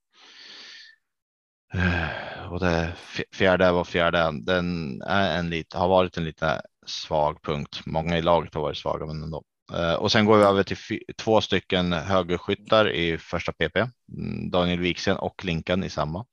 [1.74, 2.94] Eh, och det
[3.32, 4.30] fjärde var fjärde.
[4.42, 7.80] Den är en lite, har varit en lite svag punkt.
[7.86, 9.42] Många i laget har varit svaga, men ändå.
[9.74, 10.76] Eh, och sen går vi över till
[11.18, 13.76] två stycken högerskyttar i första PP.
[13.76, 16.26] Mm, Daniel Wiksen och Linkan i samma.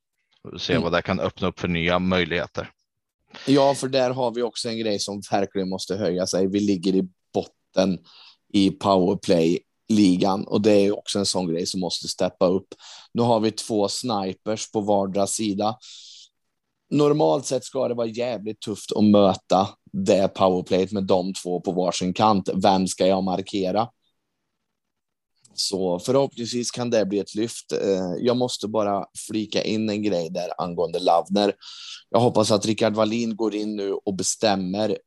[0.59, 0.83] Se mm.
[0.83, 2.69] vad det kan öppna upp för nya möjligheter.
[3.45, 6.47] Ja, för där har vi också en grej som verkligen måste höja sig.
[6.47, 7.99] Vi ligger i botten
[8.53, 9.59] i powerplay
[9.89, 12.67] ligan och det är också en sån grej som måste steppa upp.
[13.13, 15.77] Nu har vi två snipers på vardera sida.
[16.89, 21.71] Normalt sett ska det vara jävligt tufft att möta det powerplayet med de två på
[21.71, 22.49] varsin kant.
[22.53, 23.87] Vem ska jag markera?
[25.53, 27.71] Så förhoppningsvis kan det bli ett lyft.
[27.71, 31.53] Eh, jag måste bara flika in en grej där angående Lavner.
[32.09, 34.97] Jag hoppas att Rickard Wallin går in nu och bestämmer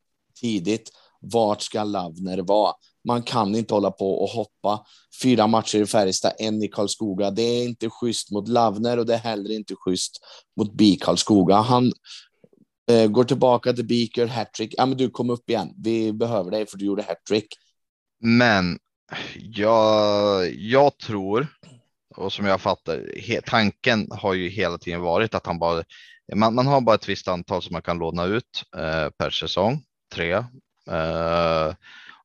[0.40, 2.72] tidigt vart ska Lavner vara?
[3.04, 4.84] Man kan inte hålla på och hoppa
[5.22, 7.30] fyra matcher i Färjestad, en i Karlskoga.
[7.30, 10.18] Det är inte schysst mot Lavner och det är heller inte schysst
[10.56, 11.56] mot BIK Karlskoga.
[11.56, 11.92] Han
[12.90, 14.74] eh, går tillbaka till BIK, gör hattrick.
[14.76, 15.74] Ja, men du kom upp igen.
[15.76, 17.46] Vi behöver dig för du gjorde hattrick.
[18.20, 18.78] Men
[19.36, 21.46] jag, jag tror
[22.16, 25.84] och som jag fattar he, tanken har ju hela tiden varit att han bara
[26.34, 29.82] man, man har bara ett visst antal som man kan låna ut eh, per säsong,
[30.14, 30.32] tre.
[30.90, 31.74] Eh,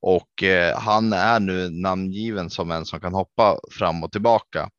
[0.06, 4.70] och eh, han är nu namngiven som en som kan hoppa fram och tillbaka.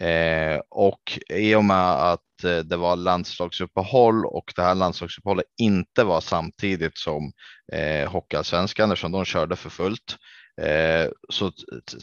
[0.00, 6.04] Eh, och i och med att eh, det var landslagsuppehåll och det här landslagsuppehållet inte
[6.04, 7.32] var samtidigt som
[7.72, 10.16] eh, Hockeyallsvenskan eftersom de körde för fullt
[10.62, 11.52] eh, så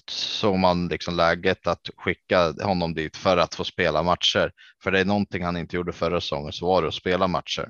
[0.09, 4.51] såg man liksom läget att skicka honom dit för att få spela matcher.
[4.83, 7.69] För det är någonting han inte gjorde förra säsongen så var det att spela matcher.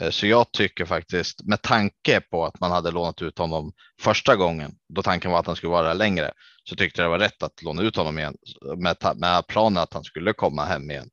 [0.00, 4.36] Eh, så jag tycker faktiskt med tanke på att man hade lånat ut honom första
[4.36, 6.32] gången då tanken var att han skulle vara där längre
[6.64, 8.36] så tyckte jag det var rätt att låna ut honom igen
[8.76, 11.10] med, med planen att han skulle komma hem igen.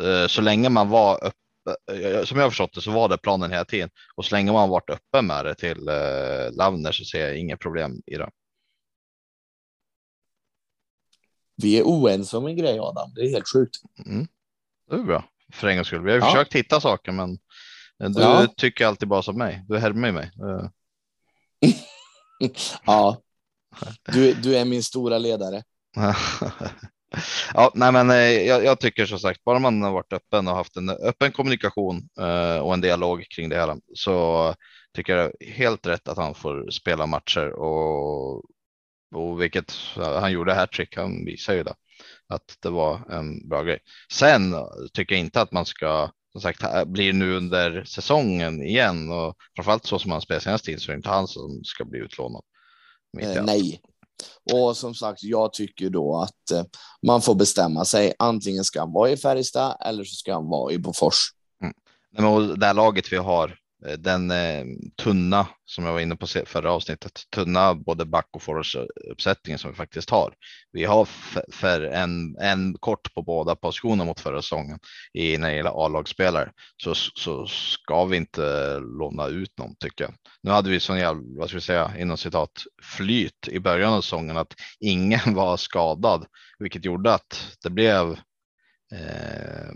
[0.00, 3.50] Eh, så länge man var uppe, eh, som jag förstått det så var det planen
[3.50, 5.84] hela tiden och så länge man varit uppe med det till
[6.52, 8.30] Lavner så ser jag inga problem i det.
[11.56, 13.76] Vi är oense om en grej Adam, det är helt sjukt.
[14.06, 14.26] Mm.
[14.90, 16.04] Det är bra för en gångs skull.
[16.04, 16.26] Vi har ja.
[16.26, 17.38] försökt hitta saker men
[18.08, 18.46] du ja.
[18.56, 19.64] tycker alltid bara som mig.
[19.68, 20.30] Du härmar mig.
[22.86, 23.18] ja,
[24.12, 25.62] du, du är min stora ledare.
[27.54, 30.56] ja, nej, men eh, jag, jag, tycker som sagt, bara man har varit öppen och
[30.56, 34.54] haft en öppen kommunikation eh, och en dialog kring det hela så
[34.94, 38.44] tycker jag helt rätt att han får spela matcher och,
[39.14, 40.96] och vilket han gjorde hattrick.
[40.96, 41.74] Han visar ju det.
[42.28, 43.78] att det var en bra grej.
[44.12, 44.54] Sen
[44.92, 49.86] tycker jag inte att man ska som sagt blir nu under säsongen igen och framförallt
[49.86, 52.42] så som han spelar senaste tid så är det inte han som ska bli utlånad.
[53.20, 53.80] Eh, nej,
[54.52, 56.64] och som sagt, jag tycker då att eh,
[57.06, 58.12] man får bestämma sig.
[58.18, 61.16] Antingen ska han vara i Färjestad eller så ska han vara i Bofors.
[61.62, 61.74] Mm.
[62.10, 64.64] Men det här laget vi har Eh, den eh,
[65.02, 68.64] tunna som jag var inne på förra avsnittet, tunna både back och
[69.10, 70.34] uppsättningen som vi faktiskt har.
[70.72, 71.08] Vi har
[71.52, 74.78] för en, en kort på båda positioner mot förra säsongen
[75.12, 76.52] i när det gäller A-lagsspelare
[76.82, 80.14] så, så ska vi inte låna ut någon tycker jag.
[80.42, 84.00] Nu hade vi sån jävla, vad ska vi säga, inom citat flyt i början av
[84.00, 86.26] säsongen att ingen var skadad,
[86.58, 88.10] vilket gjorde att det blev
[88.92, 89.72] eh,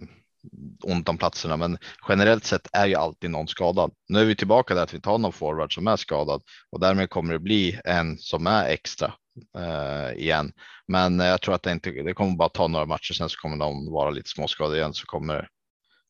[0.82, 1.78] ont om platserna, men
[2.08, 3.92] generellt sett är ju alltid någon skadad.
[4.08, 7.10] Nu är vi tillbaka där att vi tar någon forward som är skadad och därmed
[7.10, 9.14] kommer det bli en som är extra
[9.58, 10.52] eh, igen.
[10.88, 13.56] Men jag tror att det inte, det kommer bara ta några matcher sen så kommer
[13.56, 15.48] de vara lite småskadade igen så kommer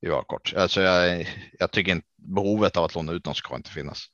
[0.00, 0.52] vi vara kort.
[0.56, 1.28] Alltså jag,
[1.58, 4.04] jag tycker inte behovet av att låna ut någon ska inte finnas.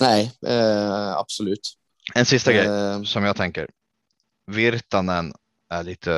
[0.00, 1.74] Nej, eh, absolut.
[2.14, 2.56] En sista eh.
[2.56, 3.68] grej som jag tänker.
[4.46, 5.32] Virtanen
[5.70, 6.12] är lite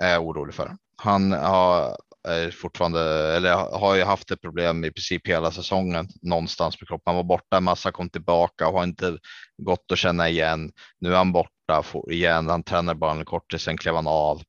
[0.00, 0.76] är jag orolig för.
[1.00, 1.96] Han har
[2.28, 3.00] är fortfarande
[3.36, 7.02] eller har ju haft ett problem i princip hela säsongen någonstans med kroppen.
[7.06, 9.18] Han var borta en massa, kom tillbaka och har inte
[9.62, 10.72] gått att känna igen.
[11.00, 12.48] Nu är han borta igen.
[12.48, 14.42] Han tränar bara en kort tid, sen klev han av.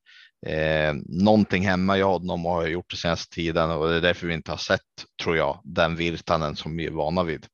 [0.46, 4.26] Eh, någonting hemma i honom och har gjort det senaste tiden och det är därför
[4.26, 4.80] vi inte har sett,
[5.22, 7.46] tror jag, den Virtanen som vi är vana vid.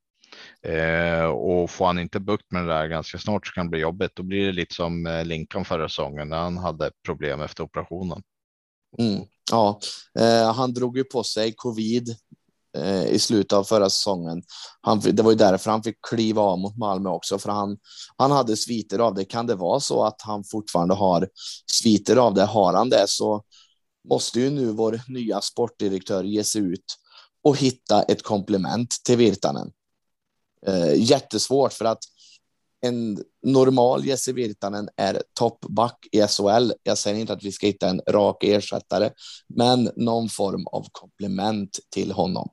[0.63, 3.81] Eh, och får han inte bukt med det där ganska snart så kan det bli
[3.81, 4.11] jobbigt.
[4.15, 8.23] Då blir det lite som Linkan Lincoln förra säsongen när han hade problem efter operationen.
[8.99, 9.81] Mm, ja,
[10.19, 12.17] eh, han drog ju på sig covid
[12.77, 14.43] eh, i slutet av förra säsongen.
[14.81, 17.79] Han, det var ju därför han fick kliva av mot Malmö också, för han,
[18.17, 19.25] han hade sviter av det.
[19.25, 21.29] Kan det vara så att han fortfarande har
[21.73, 22.45] sviter av det?
[22.45, 23.45] Har han det så
[24.09, 26.97] måste ju nu vår nya sportdirektör ge sig ut
[27.45, 29.71] och hitta ett komplement till Virtanen.
[30.67, 31.99] Eh, jättesvårt för att
[32.87, 36.73] en normal Jesse Virtanen är toppback i SHL.
[36.83, 39.11] Jag säger inte att vi ska hitta en rak ersättare,
[39.49, 42.49] men någon form av komplement till honom.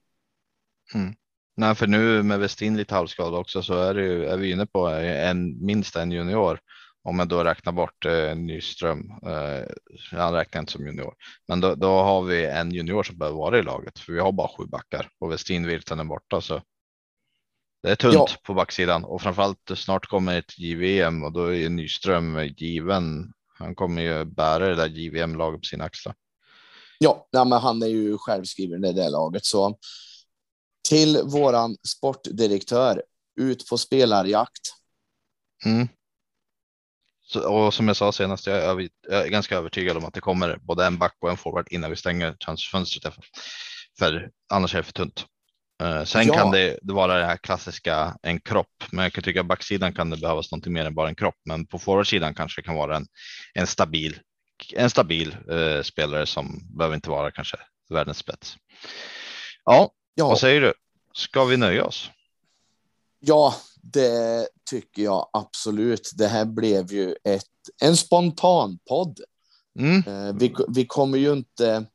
[0.95, 1.13] Mm.
[1.57, 4.65] Nej, för nu med Westin lite halvskadad också så är, det ju, är vi inne
[4.65, 6.59] på en, minst en junior.
[7.03, 9.65] Om jag då räknar bort eh, Nyström, eh,
[10.11, 11.13] han räknar inte som junior,
[11.47, 14.31] men då, då, har vi en junior som behöver vara i laget för vi har
[14.31, 16.61] bara sju backar och Westin Virtanen borta så
[17.83, 18.27] det är tunt ja.
[18.43, 23.33] på backsidan och framförallt snart kommer ett JVM och då är Nyström given.
[23.57, 26.15] Han kommer ju bära det där JVM laget på sina axlar.
[26.99, 29.77] Ja, ja men han är ju självskriven i det laget så
[30.89, 33.03] till våran sportdirektör
[33.41, 34.61] ut på spelarjakt.
[35.65, 35.87] Mm.
[37.25, 40.21] Så, och som jag sa senast, jag är, jag är, ganska övertygad om att det
[40.21, 43.13] kommer både en back och en forward innan vi stänger transferfönstret.
[43.99, 45.25] För annars är det för tunt.
[45.81, 46.33] Eh, sen ja.
[46.33, 50.09] kan det, det vara det här klassiska en kropp, men jag kan tycka backsidan kan
[50.09, 51.35] det behövas någonting mer än bara en kropp.
[51.45, 53.07] Men på forwardsidan kanske det kan vara en,
[53.53, 54.19] en stabil,
[54.73, 57.57] en stabil uh, spelare som behöver inte vara kanske
[57.89, 58.55] världens spets.
[59.65, 60.73] Ja, ja, vad säger du?
[61.13, 62.09] Ska vi nöja oss?
[63.19, 66.11] Ja, det tycker jag absolut.
[66.17, 67.43] Det här blev ju ett,
[67.81, 69.19] en spontan podd.
[69.79, 70.07] Mm.
[70.07, 71.85] Uh, vi, vi kommer ju inte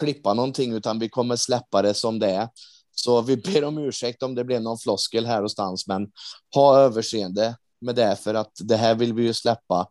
[0.00, 2.48] klippa någonting, utan vi kommer släppa det som det är.
[2.94, 6.10] Så vi ber om ursäkt om det blev någon floskel här och stans, men
[6.54, 9.88] ha överseende med det för att det här vill vi ju släppa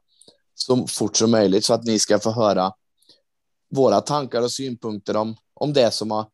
[0.55, 2.71] så fort som möjligt så att ni ska få höra
[3.69, 6.25] våra tankar och synpunkter om, om det som har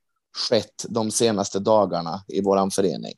[0.49, 3.13] skett de senaste dagarna i våran förening.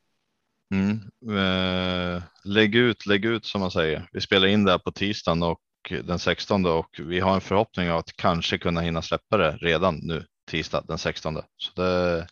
[0.74, 1.00] Mm.
[1.38, 4.10] Eh, lägg ut, lägg ut som man säger.
[4.12, 5.60] Vi spelar in det här på tisdagen och
[6.04, 9.96] den 16 och vi har en förhoppning av att kanske kunna hinna släppa det redan
[9.96, 11.38] nu tisdag den 16.
[11.58, 12.28] Så det,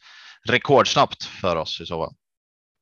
[0.48, 2.14] rekordsnabbt för oss i så fall.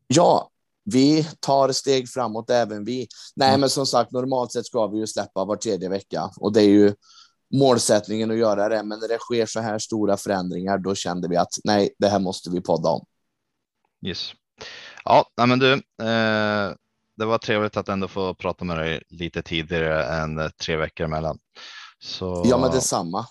[0.07, 0.49] Ja,
[0.84, 3.07] vi tar steg framåt även vi.
[3.36, 3.59] Nej, mm.
[3.59, 6.70] men som sagt, normalt sett ska vi ju släppa var tredje vecka och det är
[6.70, 6.93] ju
[7.53, 8.84] målsättningen att göra det.
[8.84, 12.20] Men när det sker så här stora förändringar, då kände vi att nej, det här
[12.20, 13.05] måste vi podda om.
[14.05, 14.32] Yes.
[15.03, 16.74] Ja, nej, men du, eh,
[17.18, 21.39] det var trevligt att ändå få prata med dig lite tidigare än tre veckor emellan.
[21.99, 22.43] Så...
[22.45, 23.26] Ja, men detsamma.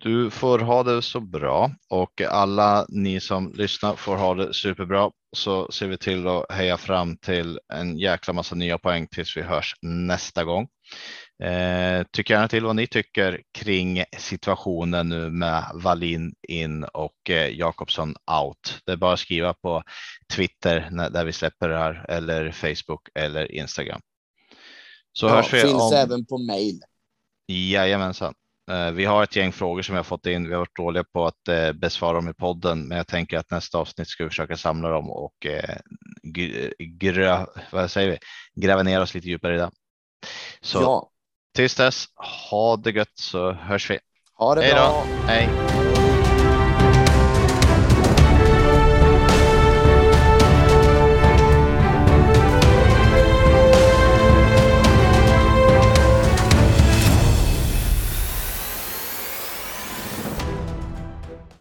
[0.00, 5.10] Du får ha det så bra och alla ni som lyssnar får ha det superbra
[5.36, 9.42] så ser vi till att heja fram till en jäkla massa nya poäng tills vi
[9.42, 10.68] hörs nästa gång.
[11.42, 17.58] Eh, tyck gärna till vad ni tycker kring situationen nu med Wallin in och eh,
[17.58, 18.80] Jakobsson out.
[18.86, 19.82] Det är bara att skriva på
[20.34, 24.00] Twitter när, där vi släpper det här eller Facebook eller Instagram.
[25.12, 25.92] Så ja, hörs vi finns om...
[25.94, 26.80] även på mail.
[27.46, 28.34] Jajamensan.
[28.70, 30.46] Eh, vi har ett gäng frågor som vi har fått in.
[30.48, 33.50] Vi har varit dåliga på att eh, besvara dem i podden, men jag tänker att
[33.50, 35.76] nästa avsnitt ska vi försöka samla dem och eh,
[36.78, 38.18] grö, vad säger vi?
[38.62, 39.70] gräva ner oss lite djupare i det.
[40.60, 41.10] Så ja.
[41.54, 42.06] tills dess,
[42.50, 43.98] ha det gött så hörs vi.
[44.34, 45.06] Ha det Hej bra.
[45.26, 45.63] Hej.